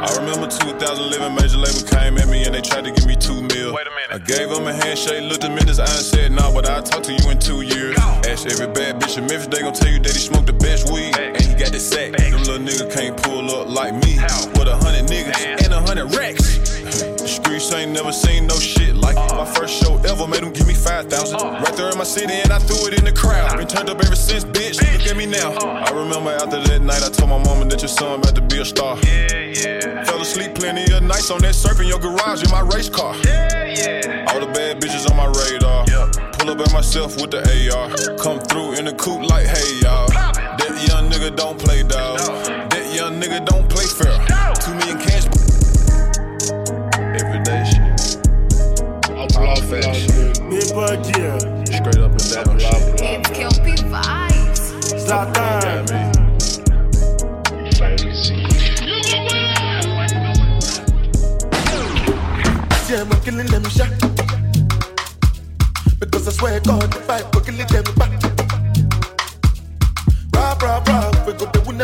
I 0.02 0.10
remember 0.18 0.46
2011, 0.46 1.34
major 1.34 1.58
label 1.58 1.82
came 1.86 2.18
at 2.18 2.28
me 2.28 2.42
and 2.42 2.54
they 2.54 2.60
tried 2.60 2.82
to 2.84 2.90
give 2.90 3.06
me 3.06 3.14
two 3.14 3.42
mil. 3.42 3.74
Wait 3.74 3.86
a 3.86 3.94
minute. 3.94 4.10
I 4.10 4.18
gave 4.18 4.50
him 4.50 4.66
a 4.66 4.72
handshake, 4.72 5.22
looked 5.30 5.44
him 5.44 5.58
in 5.58 5.66
his 5.66 5.78
eye 5.78 5.86
and 5.86 6.02
said, 6.02 6.32
nah, 6.32 6.52
but 6.52 6.68
I'll 6.68 6.82
talk 6.82 7.02
to 7.04 7.12
you 7.12 7.30
in 7.30 7.38
two 7.38 7.62
years. 7.62 7.96
Ask 8.26 8.46
every 8.46 8.66
bad 8.66 9.00
bitch 9.00 9.18
in 9.18 9.26
Memphis, 9.26 9.46
they 9.46 9.62
gon' 9.62 9.72
tell 9.72 9.90
you 9.90 10.00
that 10.00 10.10
he 10.10 10.18
smoked 10.18 10.46
the 10.46 10.58
best 10.58 10.90
weed. 10.90 11.14
And 11.16 11.31
got 11.90 12.12
the. 12.12 12.22
Them 12.30 12.42
little 12.42 12.58
niggas 12.58 12.94
can't 12.94 13.16
pull 13.22 13.50
up 13.50 13.68
like 13.68 13.94
me. 13.94 14.18
With 14.58 14.68
a 14.68 14.76
hundred 14.76 15.06
niggas 15.06 15.64
and 15.64 15.72
a 15.72 15.80
hundred 15.80 16.14
racks. 16.14 16.58
The 17.18 17.28
streets 17.28 17.72
ain't 17.72 17.92
never 17.92 18.12
seen 18.12 18.46
no 18.46 18.58
shit 18.58 18.94
like 18.94 19.16
it. 19.16 19.34
My 19.34 19.44
first 19.44 19.82
show 19.82 19.96
ever 20.04 20.26
made 20.26 20.42
them 20.42 20.52
give 20.52 20.66
me 20.66 20.74
5,000. 20.74 21.38
Right 21.38 21.74
there 21.76 21.90
in 21.90 21.98
my 21.98 22.04
city 22.04 22.34
and 22.34 22.52
I 22.52 22.58
threw 22.58 22.88
it 22.88 22.98
in 22.98 23.04
the 23.04 23.12
crowd. 23.12 23.56
Been 23.56 23.66
turned 23.66 23.90
up 23.90 24.02
ever 24.04 24.16
since, 24.16 24.44
bitch. 24.44 24.80
Look 24.80 25.06
at 25.06 25.16
me 25.16 25.26
now. 25.26 25.52
I 25.52 25.90
remember 25.90 26.30
after 26.30 26.60
that 26.60 26.82
night, 26.82 27.02
I 27.02 27.10
told 27.10 27.30
my 27.30 27.38
mama 27.38 27.66
that 27.66 27.80
your 27.80 27.88
son 27.88 28.20
about 28.20 28.34
to 28.34 28.42
be 28.42 28.60
a 28.60 28.64
star. 28.64 28.98
Yeah, 29.04 29.38
yeah. 29.38 30.04
Fell 30.04 30.20
asleep 30.20 30.54
plenty 30.54 30.92
of 30.92 31.02
nights 31.02 31.30
on 31.30 31.40
that 31.42 31.54
surf 31.54 31.80
in 31.80 31.86
your 31.86 31.98
garage 31.98 32.42
in 32.42 32.50
my 32.50 32.60
race 32.60 32.88
car. 32.88 33.14
Yeah, 33.24 33.64
yeah. 33.66 34.26
All 34.30 34.40
the 34.40 34.46
bad 34.46 34.80
bitches 34.80 35.08
on 35.10 35.16
my 35.16 35.26
radar. 35.26 35.86
Pull 36.38 36.50
up 36.50 36.60
at 36.60 36.72
myself 36.72 37.20
with 37.20 37.30
the 37.30 37.42
AR. 37.70 38.16
Come 38.18 38.40
through 38.40 38.74
in 38.74 38.84
the 38.84 38.92
coupe 38.92 39.22
like, 39.28 39.46
hey, 39.46 39.78
y'all. 39.80 40.31
That 40.58 40.86
young 40.86 41.10
nigga 41.10 41.34
don't 41.34 41.58
play, 41.58 41.82
dog. 41.82 42.18
That 42.70 42.94
young 42.94 43.20
nigga 43.20 43.44
don't 43.44 43.68
play 43.68 43.86
fair. 43.86 44.12
Two 44.60 44.74
million 44.74 44.98
cash. 44.98 45.26
Everyday 47.20 47.64
shit. 47.64 48.18
All 49.36 49.56
fat 49.56 49.96
shit. 49.96 50.36
Straight 51.72 51.98
up 51.98 52.12
and 52.12 52.30
down 52.30 52.58
shit. 52.58 53.00
It's 53.00 53.30
Kelpie 53.30 53.80
vibes. 53.88 54.62
Zlatan. 55.00 55.88
Yeah, 62.90 63.00
I'm 63.00 63.20
killing 63.22 63.46
them 63.46 63.64
shot. 63.70 63.88
Because 65.98 66.28
I 66.28 66.32
swear 66.32 66.60
God, 66.60 66.94
if 66.94 67.08
I 67.08 67.22
go 67.30 67.40
killing 67.40 67.66
them 67.66 67.94
back. 67.96 68.21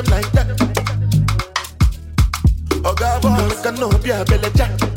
Them 0.02 0.10
like 0.12 0.30
that. 0.32 0.46
Oh, 2.84 2.94
God, 2.94 3.24
make 3.24 3.66
a 3.66 3.72
no 3.72 3.88
be 3.98 4.10
a 4.10 4.24
belly 4.24 4.50
jack. 4.54 4.87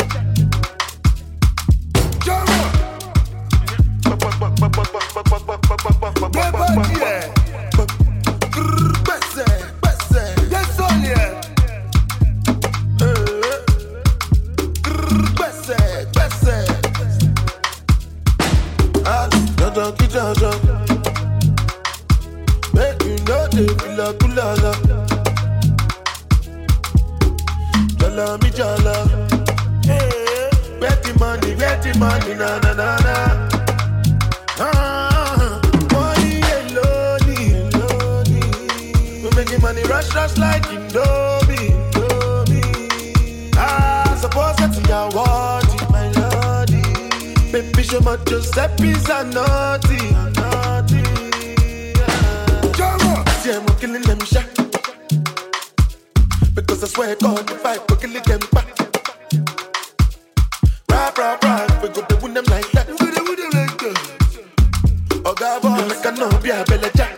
We 61.82 61.90
go 61.90 62.02
to 62.02 62.16
win 62.22 62.34
them 62.34 62.46
like 62.46 62.70
that. 62.72 62.88
We 62.88 62.98
go 62.98 63.36
them 63.36 63.52
like 63.54 63.78
that. 63.78 65.22
Oh 65.26 65.34
God, 65.36 65.62
boy, 65.62 65.88
make 65.88 66.06
a 66.06 66.12
no 66.12 66.30
be 66.42 66.50
a 66.50 66.64
belly 66.66 66.90
jack. 66.96 67.18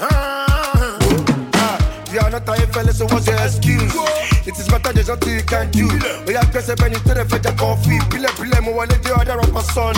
Ah, 0.00 0.98
Ah, 1.54 2.12
you 2.12 2.18
are 2.20 2.30
not 2.30 2.48
a 2.48 2.66
fella, 2.72 2.92
so 2.92 3.06
what's 3.06 3.26
your 3.26 3.36
excuse? 3.42 3.94
It 4.46 4.58
is 4.58 4.68
better 4.68 4.92
there's 4.92 5.08
nothing 5.08 5.34
you 5.34 5.42
can 5.42 5.70
do. 5.70 5.86
Oh 5.86 6.30
yeah, 6.30 6.42
press 6.50 6.68
a 6.68 6.74
penny 6.76 6.96
to 6.96 7.14
the 7.14 7.24
fetch 7.28 7.46
a 7.46 7.52
coffee. 7.52 7.98
Pile, 8.10 8.26
pile, 8.34 8.62
mo 8.62 8.72
wale 8.72 8.88
the 8.88 9.14
other 9.14 9.36
my 9.52 9.62
son. 9.62 9.94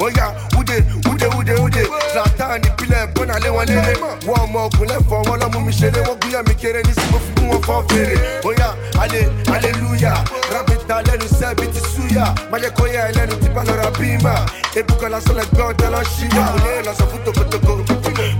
Oh 0.00 0.08
yeah, 0.16 0.32
ude, 0.58 0.82
ude, 1.06 1.26
ude, 1.36 1.54
ude. 1.60 1.82
Zlatan, 2.10 2.62
pile, 2.78 3.06
bona 3.14 3.38
le 3.38 3.50
wale 3.52 3.76
le. 3.76 3.94
One 4.26 4.50
more, 4.52 4.70
kule 4.70 4.96
for 5.06 5.22
one 5.28 5.42
of 5.42 5.52
me 5.54 5.70
shele. 5.72 6.00
Wo 6.08 6.16
guya 6.16 6.42
mi 6.48 6.54
kere 6.54 6.82
ni 6.82 6.92
simo 6.92 7.18
fi 7.20 7.46
mo 7.46 7.60
for 7.60 7.84
fere. 7.88 8.16
Oh 8.44 8.50
yeah, 8.56 8.74
ale, 8.98 9.30
hallelujah. 9.46 10.24
Rabbit 10.50 10.88
na 10.88 11.02
lenu 11.02 11.28
se 11.28 11.54
biti 11.54 11.78
suya. 12.22 12.50
Maje 12.50 12.70
koya 12.70 13.12
lenu 13.12 13.36
tipa 13.36 13.64
lora 13.64 13.90
bima. 13.98 14.46
Ebuka 14.76 15.08
la 15.08 15.20
sole 15.20 15.42
gbọn 15.52 15.76
tala 15.76 16.04
shiya. 16.04 16.44
Kule 16.52 16.82
la 16.84 16.94
so 16.94 17.06
futo 17.06 17.32
kotoko. 17.32 17.76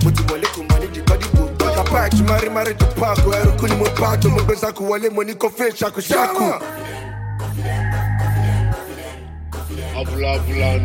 Mo 0.04 0.10
ti 0.10 0.22
wọlé 0.28 0.46
kò 0.54 0.62
máa 0.68 0.78
ní 0.80 0.86
jìkọ́ 0.94 1.16
dìbò. 1.20 1.42
Kapa 1.76 1.98
ẹ̀jú 2.08 2.22
mari 2.54 2.74
tó 2.74 2.86
paako. 3.00 3.30
Ẹrù 3.38 3.52
kú 3.58 3.66
ni 3.68 3.76
mo 3.76 3.84
paako. 4.00 4.28
Mo 4.28 4.40
gbé 4.44 4.54
sako 4.56 4.82
wọlé 4.84 5.08
mo 5.14 5.22
ní 5.22 5.34
kò 5.34 5.48
fẹ́ 5.58 5.70
ṣako 5.78 6.00
ṣako. 6.00 6.46
Abula 9.98 10.32
bulan. 10.46 10.80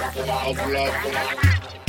Abula 0.00 0.88
bulan. 1.04 1.81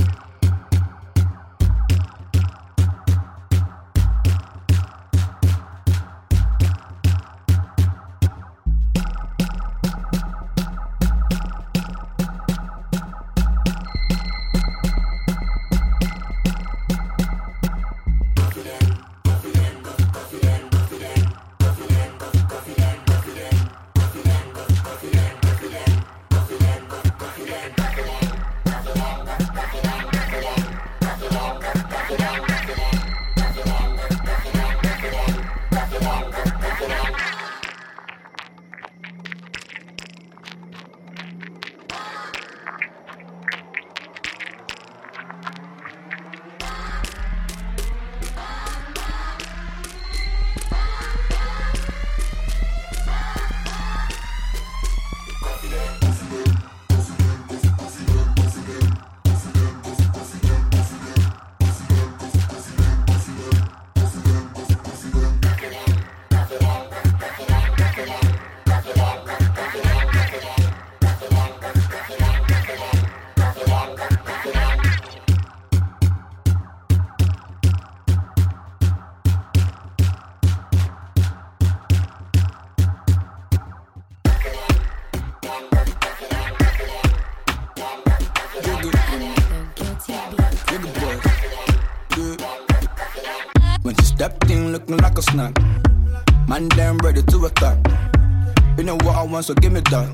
So 99.44 99.54
give 99.56 99.74
me 99.74 99.82
that. 99.82 100.10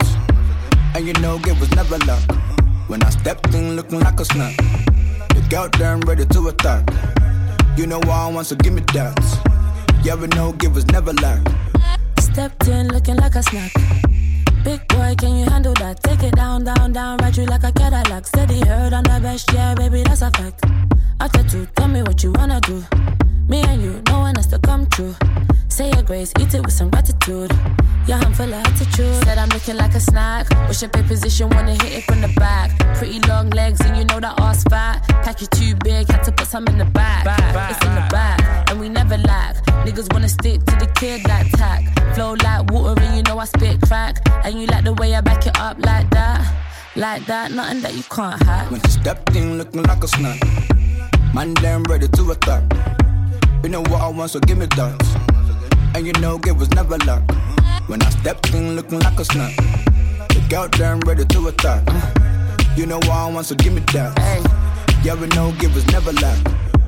And 0.96 1.06
you 1.06 1.14
know, 1.22 1.40
it 1.46 1.60
was 1.60 1.70
never 1.76 1.98
luck. 2.00 2.24
When 2.88 3.04
I 3.04 3.10
stepped 3.12 3.54
in 3.54 3.76
looking 3.76 4.00
like 4.00 4.20
a 4.20 4.26
snack. 4.26 4.58
The 5.30 5.46
girl 5.50 5.70
damn 5.70 6.02
ready 6.02 6.26
to 6.26 6.48
attack. 6.48 6.90
You 7.78 7.86
know 7.86 8.00
I 8.02 8.32
want, 8.32 8.48
so 8.48 8.56
give 8.56 8.74
me 8.74 8.82
that. 8.94 9.16
Yeah, 10.04 10.16
we 10.16 10.28
know, 10.28 10.52
give 10.54 10.74
was 10.74 10.88
never 10.88 11.14
lack. 11.14 11.48
Stepped 12.20 12.68
in 12.68 12.88
looking 12.88 13.18
like 13.18 13.36
a 13.36 13.44
snack. 13.44 13.72
Big 14.64 14.88
boy, 14.88 15.14
can 15.18 15.36
you 15.36 15.46
handle 15.46 15.74
that? 15.76 16.02
Take 16.02 16.24
it 16.24 16.36
down, 16.36 16.64
down, 16.64 16.92
down, 16.92 17.18
ride 17.20 17.38
you 17.38 17.46
like 17.46 17.64
a 17.64 17.72
Cadillac. 17.72 18.26
Steady 18.26 18.66
heard 18.66 18.94
on 18.94 19.04
the 19.04 19.20
best, 19.22 19.52
yeah, 19.54 19.76
baby, 19.76 20.02
that's 20.04 20.24
a 20.24 20.32
fact. 20.32 20.66
After 21.20 21.44
two, 21.44 21.68
tell 21.76 21.88
me 21.88 22.02
what 22.02 22.24
you 22.24 22.32
wanna 22.32 22.60
do. 22.62 22.84
Me 23.50 23.62
and 23.64 23.82
you, 23.82 24.00
no 24.08 24.20
one 24.20 24.36
has 24.36 24.46
to 24.46 24.60
come 24.60 24.86
true. 24.88 25.16
Say 25.70 25.90
your 25.90 26.04
grace, 26.04 26.32
eat 26.40 26.54
it 26.54 26.62
with 26.62 26.72
some 26.72 26.92
gratitude. 26.92 27.52
I'm 28.08 28.34
full 28.34 28.46
of 28.46 28.66
attitude. 28.66 29.24
Said 29.24 29.38
I'm 29.40 29.50
looking 29.50 29.76
like 29.76 29.96
a 29.96 30.00
snack. 30.00 30.48
Wish 30.68 30.82
your 30.82 30.90
position, 30.90 31.50
wanna 31.50 31.74
hit 31.74 31.94
it 31.94 32.04
from 32.04 32.22
the 32.22 32.28
back. 32.38 32.78
Pretty 32.96 33.20
long 33.22 33.50
legs, 33.50 33.80
and 33.82 33.98
you 33.98 34.06
know 34.06 34.20
that 34.20 34.40
ass 34.40 34.64
fat. 34.66 35.02
Pack 35.24 35.42
you 35.42 35.48
too 35.48 35.76
big, 35.84 36.08
had 36.12 36.24
to 36.24 36.32
put 36.32 36.46
some 36.46 36.68
in 36.68 36.78
the 36.78 36.86
back. 36.86 37.26
It's 37.72 37.86
in 37.86 37.96
the 37.96 38.08
back, 38.12 38.70
and 38.70 38.80
we 38.80 38.88
never 38.88 39.18
lack. 39.18 39.56
Niggas 39.86 40.14
wanna 40.14 40.30
stick 40.30 40.64
to 40.66 40.76
the 40.78 40.92
kid 40.96 41.28
like 41.28 41.50
tack. 41.52 41.84
Flow 42.14 42.34
like 42.44 42.72
water, 42.72 43.02
and 43.02 43.18
you 43.18 43.24
know 43.24 43.40
I 43.40 43.46
spit 43.46 43.82
crack. 43.82 44.18
And 44.44 44.62
you 44.62 44.68
like 44.68 44.84
the 44.84 44.94
way 44.94 45.16
I 45.16 45.22
back 45.22 45.48
it 45.48 45.58
up 45.60 45.78
like 45.86 46.10
that. 46.12 46.40
Like 46.96 47.26
that, 47.26 47.52
nothing 47.52 47.82
that 47.82 47.96
you 47.96 48.04
can't 48.04 48.42
hack. 48.44 48.70
When 48.70 48.82
she 48.82 48.90
stepped 48.90 49.36
in 49.36 49.58
looking 49.58 49.84
like 49.84 50.04
a 50.04 50.08
snack. 50.08 50.40
Man, 51.34 51.54
damn 51.56 51.84
ready 51.84 52.08
to 52.08 52.32
attack. 52.32 52.99
You 53.64 53.70
know 53.70 53.82
what 53.82 54.02
I 54.02 54.08
want, 54.08 54.32
so 54.32 54.40
give 54.40 54.58
me 54.58 54.68
that. 54.68 55.92
And 55.94 56.06
you 56.06 56.14
know 56.14 56.40
it 56.46 56.56
was 56.56 56.70
never 56.72 56.98
luck. 57.00 57.24
When 57.88 58.02
I 58.02 58.10
stepped 58.10 58.54
in 58.54 58.76
looking 58.76 59.00
like 59.00 59.20
a 59.20 59.26
snack. 59.26 59.56
The 60.30 60.46
girl 60.50 60.68
damn 60.70 61.02
ready 61.02 61.26
to 61.26 61.48
attack. 61.48 61.84
You 62.78 62.86
know 62.86 62.98
what 62.98 63.10
I 63.10 63.30
want, 63.30 63.48
so 63.48 63.56
give 63.56 63.74
me 63.74 63.82
that. 63.94 64.18
Yeah, 65.04 65.16
we 65.16 65.28
know 65.28 65.54
it 65.60 65.74
was 65.74 65.86
never 65.88 66.14
luck. 66.14 66.38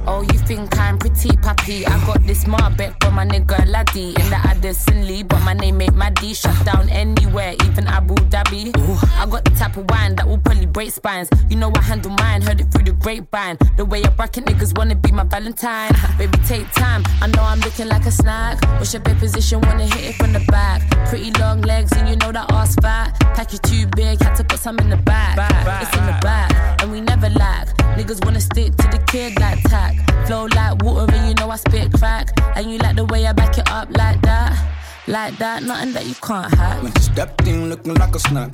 Oh, 0.07 0.21
you 0.21 0.39
think 0.39 0.77
I'm 0.77 0.97
pretty 0.97 1.35
puppy? 1.37 1.85
I 1.85 2.05
got 2.05 2.25
this 2.25 2.45
Marbet 2.45 3.00
my 3.11 3.25
nigga 3.25 3.67
Laddie 3.67 4.09
in 4.09 4.29
the 4.29 4.39
Addison 4.43 5.07
Lee, 5.07 5.23
but 5.23 5.39
my 5.43 5.53
name 5.53 5.81
ain't 5.81 5.95
Maddie. 5.95 6.33
Shut 6.33 6.65
down 6.65 6.89
anywhere, 6.89 7.55
even 7.65 7.87
Abu 7.87 8.15
Dhabi. 8.29 8.75
Ooh, 8.77 8.97
I 9.19 9.25
got 9.29 9.43
the 9.45 9.51
type 9.51 9.77
of 9.77 9.89
wine 9.89 10.15
that 10.15 10.27
will 10.27 10.37
probably 10.37 10.65
break 10.65 10.91
spines. 10.91 11.29
You 11.49 11.57
know 11.57 11.71
I 11.75 11.81
handle 11.81 12.11
mine, 12.11 12.41
heard 12.41 12.61
it 12.61 12.71
through 12.71 12.85
the 12.85 12.93
grapevine. 12.93 13.57
The 13.77 13.85
way 13.85 14.03
I 14.03 14.09
bracket 14.09 14.45
niggas 14.45 14.77
wanna 14.77 14.95
be 14.95 15.11
my 15.11 15.23
Valentine. 15.23 15.91
Baby, 16.17 16.37
take 16.45 16.71
time. 16.71 17.03
I 17.21 17.27
know 17.27 17.41
I'm 17.41 17.59
looking 17.59 17.87
like 17.87 18.05
a 18.05 18.11
snack. 18.11 18.63
What's 18.79 18.93
your 18.93 19.01
bed 19.01 19.17
position? 19.19 19.61
Wanna 19.61 19.85
hit 19.85 20.03
it 20.11 20.15
from 20.15 20.33
the 20.33 20.43
back. 20.47 20.81
Pretty 21.07 21.31
long 21.39 21.61
legs, 21.61 21.91
and 21.93 22.07
you 22.07 22.15
know 22.15 22.31
that 22.31 22.51
ass 22.51 22.75
fat. 22.75 23.17
Pack 23.35 23.53
you 23.53 23.59
too 23.59 23.87
big, 23.95 24.21
had 24.21 24.35
to 24.35 24.43
put 24.43 24.59
some 24.59 24.79
in 24.79 24.89
the 24.89 24.97
back. 24.97 25.37
It's 25.81 25.97
in 25.97 26.05
the 26.05 26.17
back, 26.21 26.81
and 26.81 26.91
we 26.91 27.01
never 27.01 27.29
lack. 27.29 27.67
Niggas 27.97 28.23
wanna 28.25 28.41
stick 28.41 28.75
to 28.77 28.87
the 28.87 29.03
kid 29.07 29.39
like 29.39 29.61
tack. 29.63 29.95
Flow 30.27 30.45
like 30.45 30.81
water, 30.83 31.13
and 31.13 31.27
you 31.27 31.33
know 31.35 31.49
I 31.49 31.57
spit 31.57 31.91
crack. 31.93 32.29
And 32.55 32.71
you 32.71 32.77
like 32.77 32.95
the 32.95 33.00
way 33.05 33.25
I 33.25 33.33
back 33.33 33.57
it 33.57 33.69
up 33.69 33.89
like 33.91 34.21
that. 34.21 34.57
Like 35.07 35.37
that, 35.39 35.63
nothing 35.63 35.93
that 35.93 36.05
you 36.05 36.15
can't 36.15 36.53
hack. 36.53 36.83
When 36.83 36.93
she 36.93 37.01
stepped 37.01 37.47
in 37.47 37.69
looking 37.69 37.95
like 37.95 38.15
a 38.15 38.19
snack. 38.19 38.51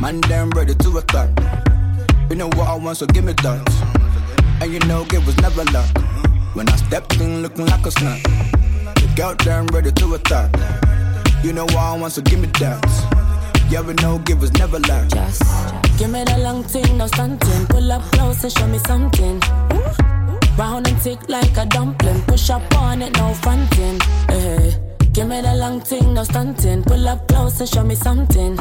Man, 0.00 0.20
damn 0.22 0.50
ready 0.50 0.74
to 0.74 0.98
attack. 0.98 1.30
You 2.28 2.36
know 2.36 2.48
what 2.48 2.68
I 2.68 2.74
want, 2.74 2.98
so 2.98 3.06
give 3.06 3.24
me 3.24 3.32
that. 3.32 3.66
And 4.60 4.72
you 4.72 4.80
know 4.80 5.06
it 5.10 5.24
was 5.24 5.36
never 5.38 5.64
luck. 5.72 5.88
When 6.54 6.68
I 6.68 6.76
stepped 6.76 7.20
in 7.20 7.42
looking 7.42 7.66
like 7.66 7.86
a 7.86 7.90
snack. 7.90 8.22
The 8.22 9.12
girl 9.16 9.34
damn 9.34 9.66
ready 9.68 9.92
to 9.92 10.14
attack. 10.14 10.50
You 11.42 11.52
know 11.52 11.64
what 11.64 11.76
I 11.76 11.96
want, 11.98 12.12
so 12.12 12.22
give 12.22 12.40
me 12.40 12.48
that. 12.60 12.84
Yeah, 13.70 13.80
we 13.80 13.94
know 13.94 14.22
it 14.28 14.38
was 14.38 14.52
never 14.54 14.78
luck. 14.80 15.08
Just 15.08 15.42
give 15.98 16.10
me 16.10 16.24
the 16.24 16.38
long 16.38 16.62
thing, 16.64 16.98
no 16.98 17.06
stunting. 17.06 17.66
Pull 17.66 17.92
up 17.92 18.02
close 18.12 18.44
and 18.44 18.52
show 18.52 18.66
me 18.66 18.78
something. 18.78 19.40
Round 20.58 20.88
and 20.88 20.98
tick 21.02 21.18
like 21.28 21.54
a 21.58 21.66
dumpling. 21.66 22.22
Push 22.22 22.48
up 22.48 22.74
on 22.78 23.02
it, 23.02 23.12
no 23.18 23.34
fronting. 23.34 24.00
Hey, 24.28 24.74
give 25.12 25.28
me 25.28 25.42
the 25.42 25.54
long 25.54 25.82
thing, 25.82 26.14
no 26.14 26.24
stunting. 26.24 26.82
Pull 26.82 27.06
up 27.06 27.28
close 27.28 27.60
and 27.60 27.68
show 27.68 27.84
me 27.84 27.94
something. 27.94 28.56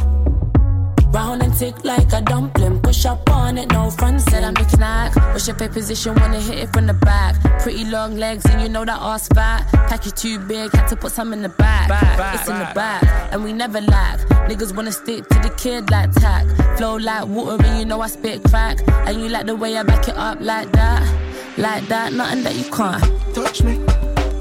Round 1.14 1.41
and 1.41 1.54
tick 1.54 1.86
like 1.86 2.12
a 2.12 2.20
dumpling. 2.20 2.82
Push 2.82 3.06
up 3.06 3.30
on 3.30 3.58
it, 3.58 3.72
no 3.72 3.89
front. 3.89 4.20
Said 4.20 4.43
I'm 4.43 4.54
looking 4.56 4.82
like. 4.82 5.16
What's 5.16 5.48
your 5.48 5.56
pay 5.56 5.70
position? 5.70 6.16
Wanna 6.16 6.41
hit 6.41 6.60
it 6.60 6.74
from 6.74 6.88
the 6.88 6.93
back. 6.93 7.39
Pretty 7.62 7.86
long 7.86 8.18
legs, 8.18 8.43
and 8.43 8.62
you 8.62 8.68
know 8.68 8.84
that 8.84 9.00
ass 9.02 9.30
fat. 9.30 9.66
Pack 9.88 10.06
you 10.06 10.12
too 10.12 10.38
big, 10.39 10.74
had 10.74 10.88
to 10.88 10.98
put 10.98 11.14
some 11.14 11.32
in 11.32 11.41
the 11.41 11.50
back. 11.50 11.88
it's 12.36 12.50
in 12.50 12.60
the 12.60 12.70
back, 12.76 13.04
and 13.32 13.41
we 13.41 13.54
never 13.54 13.80
lack. 13.80 14.20
Niggas 14.50 14.76
wanna 14.76 14.91
stick 14.91 15.30
to 15.30 15.39
the 15.39 15.50
kid 15.52 15.89
like 15.91 16.12
tack. 16.12 16.46
Flow 16.78 16.98
like 16.98 17.26
water, 17.28 17.64
and 17.64 17.80
you 17.80 17.86
know 17.86 18.02
I 18.02 18.08
spit 18.08 18.43
crack. 18.43 18.80
And 19.08 19.22
you 19.22 19.30
like 19.30 19.46
the 19.46 19.56
way 19.56 19.78
I 19.78 19.84
back 19.84 20.10
it 20.10 20.18
up 20.18 20.39
like 20.41 20.70
that. 20.74 21.25
Like 21.58 21.88
that, 21.88 22.12
nothing 22.12 22.43
that 22.43 22.53
you 22.56 22.66
can't. 22.70 23.01
Touch 23.34 23.64
me, 23.64 23.80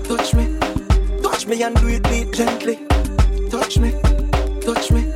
touch 0.02 0.34
me, 0.34 0.58
touch 1.22 1.46
me 1.46 1.62
and 1.62 1.76
do 1.76 1.86
it 1.86 2.02
beat 2.02 2.32
gently. 2.32 2.74
Touch 3.50 3.78
me, 3.78 3.92
touch 4.60 4.90
me, 4.90 5.12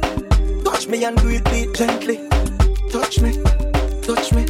touch 0.63 0.87
me 0.87 1.05
and 1.05 1.17
do 1.17 1.29
it 1.29 1.45
beat 1.47 1.75
gently. 1.75 2.19
Touch 2.93 3.21
me, 3.21 3.33
touch 4.03 4.33
me, 4.33 4.45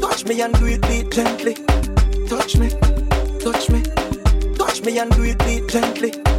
touch 0.00 0.24
me 0.24 0.40
and 0.40 0.54
do 0.54 0.66
it 0.66 0.80
beat 0.82 1.10
gently. 1.10 1.54
Touch 2.28 2.56
me, 2.56 2.68
touch 3.40 3.68
me, 3.70 3.82
touch 4.54 4.80
me 4.84 4.98
and 5.00 5.10
do 5.10 5.24
it 5.24 5.38
beat 5.40 5.68
gently. 5.68 6.37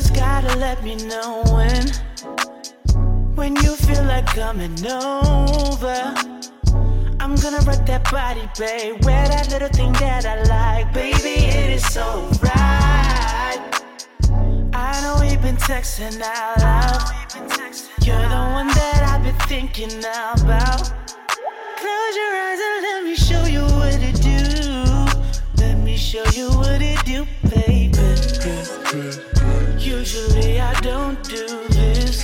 Just 0.00 0.14
gotta 0.14 0.56
let 0.58 0.82
me 0.82 0.94
know 0.96 1.42
when. 1.52 1.84
When 3.34 3.54
you 3.56 3.76
feel 3.76 4.02
like 4.04 4.26
coming 4.26 4.74
over. 4.86 6.00
I'm 7.20 7.34
gonna 7.42 7.60
rock 7.68 7.84
that 7.86 8.08
body, 8.10 8.48
babe. 8.58 9.04
Wear 9.04 9.28
that 9.28 9.50
little 9.50 9.68
thing 9.68 9.92
that 10.04 10.24
I 10.24 10.36
like, 10.56 10.92
baby. 10.94 11.44
It 11.44 11.70
is 11.76 11.84
so 11.92 12.06
right. 12.42 13.60
I 14.72 15.00
know 15.02 15.18
we've 15.20 15.42
been 15.42 15.56
texting 15.56 16.18
out 16.22 16.58
loud. 16.60 17.02
You're 18.02 18.28
the 18.36 18.42
one 18.58 18.68
that 18.68 19.00
I've 19.10 19.22
been 19.22 19.40
thinking 19.52 19.98
about. 19.98 20.82
Close 21.82 22.14
your 22.20 22.32
eyes 22.46 22.60
and 22.68 22.78
let 22.88 23.04
me 23.04 23.14
show 23.16 23.44
you 23.44 23.64
what 23.78 24.00
it 24.00 24.16
do. 24.22 24.40
Let 25.62 25.76
me 25.78 25.96
show 25.96 26.24
you 26.32 26.48
what 26.56 26.80
it 26.80 27.04
do, 27.04 27.26
baby. 27.50 27.70
Usually 29.80 30.60
I 30.60 30.78
don't 30.82 31.22
do 31.24 31.46
this. 31.70 32.22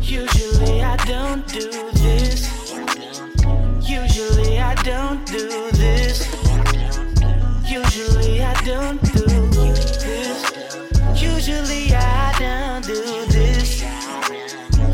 Usually 0.00 0.82
I 0.82 0.96
don't 1.06 1.46
do 1.46 1.70
this. 1.92 2.74
Usually 3.88 4.58
I 4.58 4.74
don't 4.82 5.24
do 5.24 5.70
this. 5.70 6.26
Usually 7.64 8.42
I 8.42 8.54
don't 8.64 9.00
do 9.02 9.22
this. 9.22 10.42
Usually 11.14 11.94
I 11.94 12.34
don't 12.40 12.84
do 12.84 13.26
this. 13.26 13.82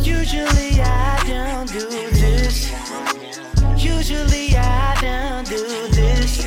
Usually 0.07 0.83
I 0.83 1.23
don't 1.25 1.69
do 1.73 2.11
this. 2.13 2.71
Usually 3.79 4.55
I 4.55 4.97
don't 5.01 5.49
do 5.49 5.89
this. 5.93 6.45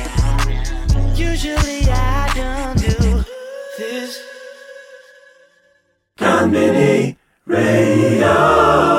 Usually 1.18 1.90
I 1.90 2.32
don't 2.36 2.78
do 2.78 3.24
this. 3.78 4.25
Mini 6.26 7.16
Radio. 7.46 8.95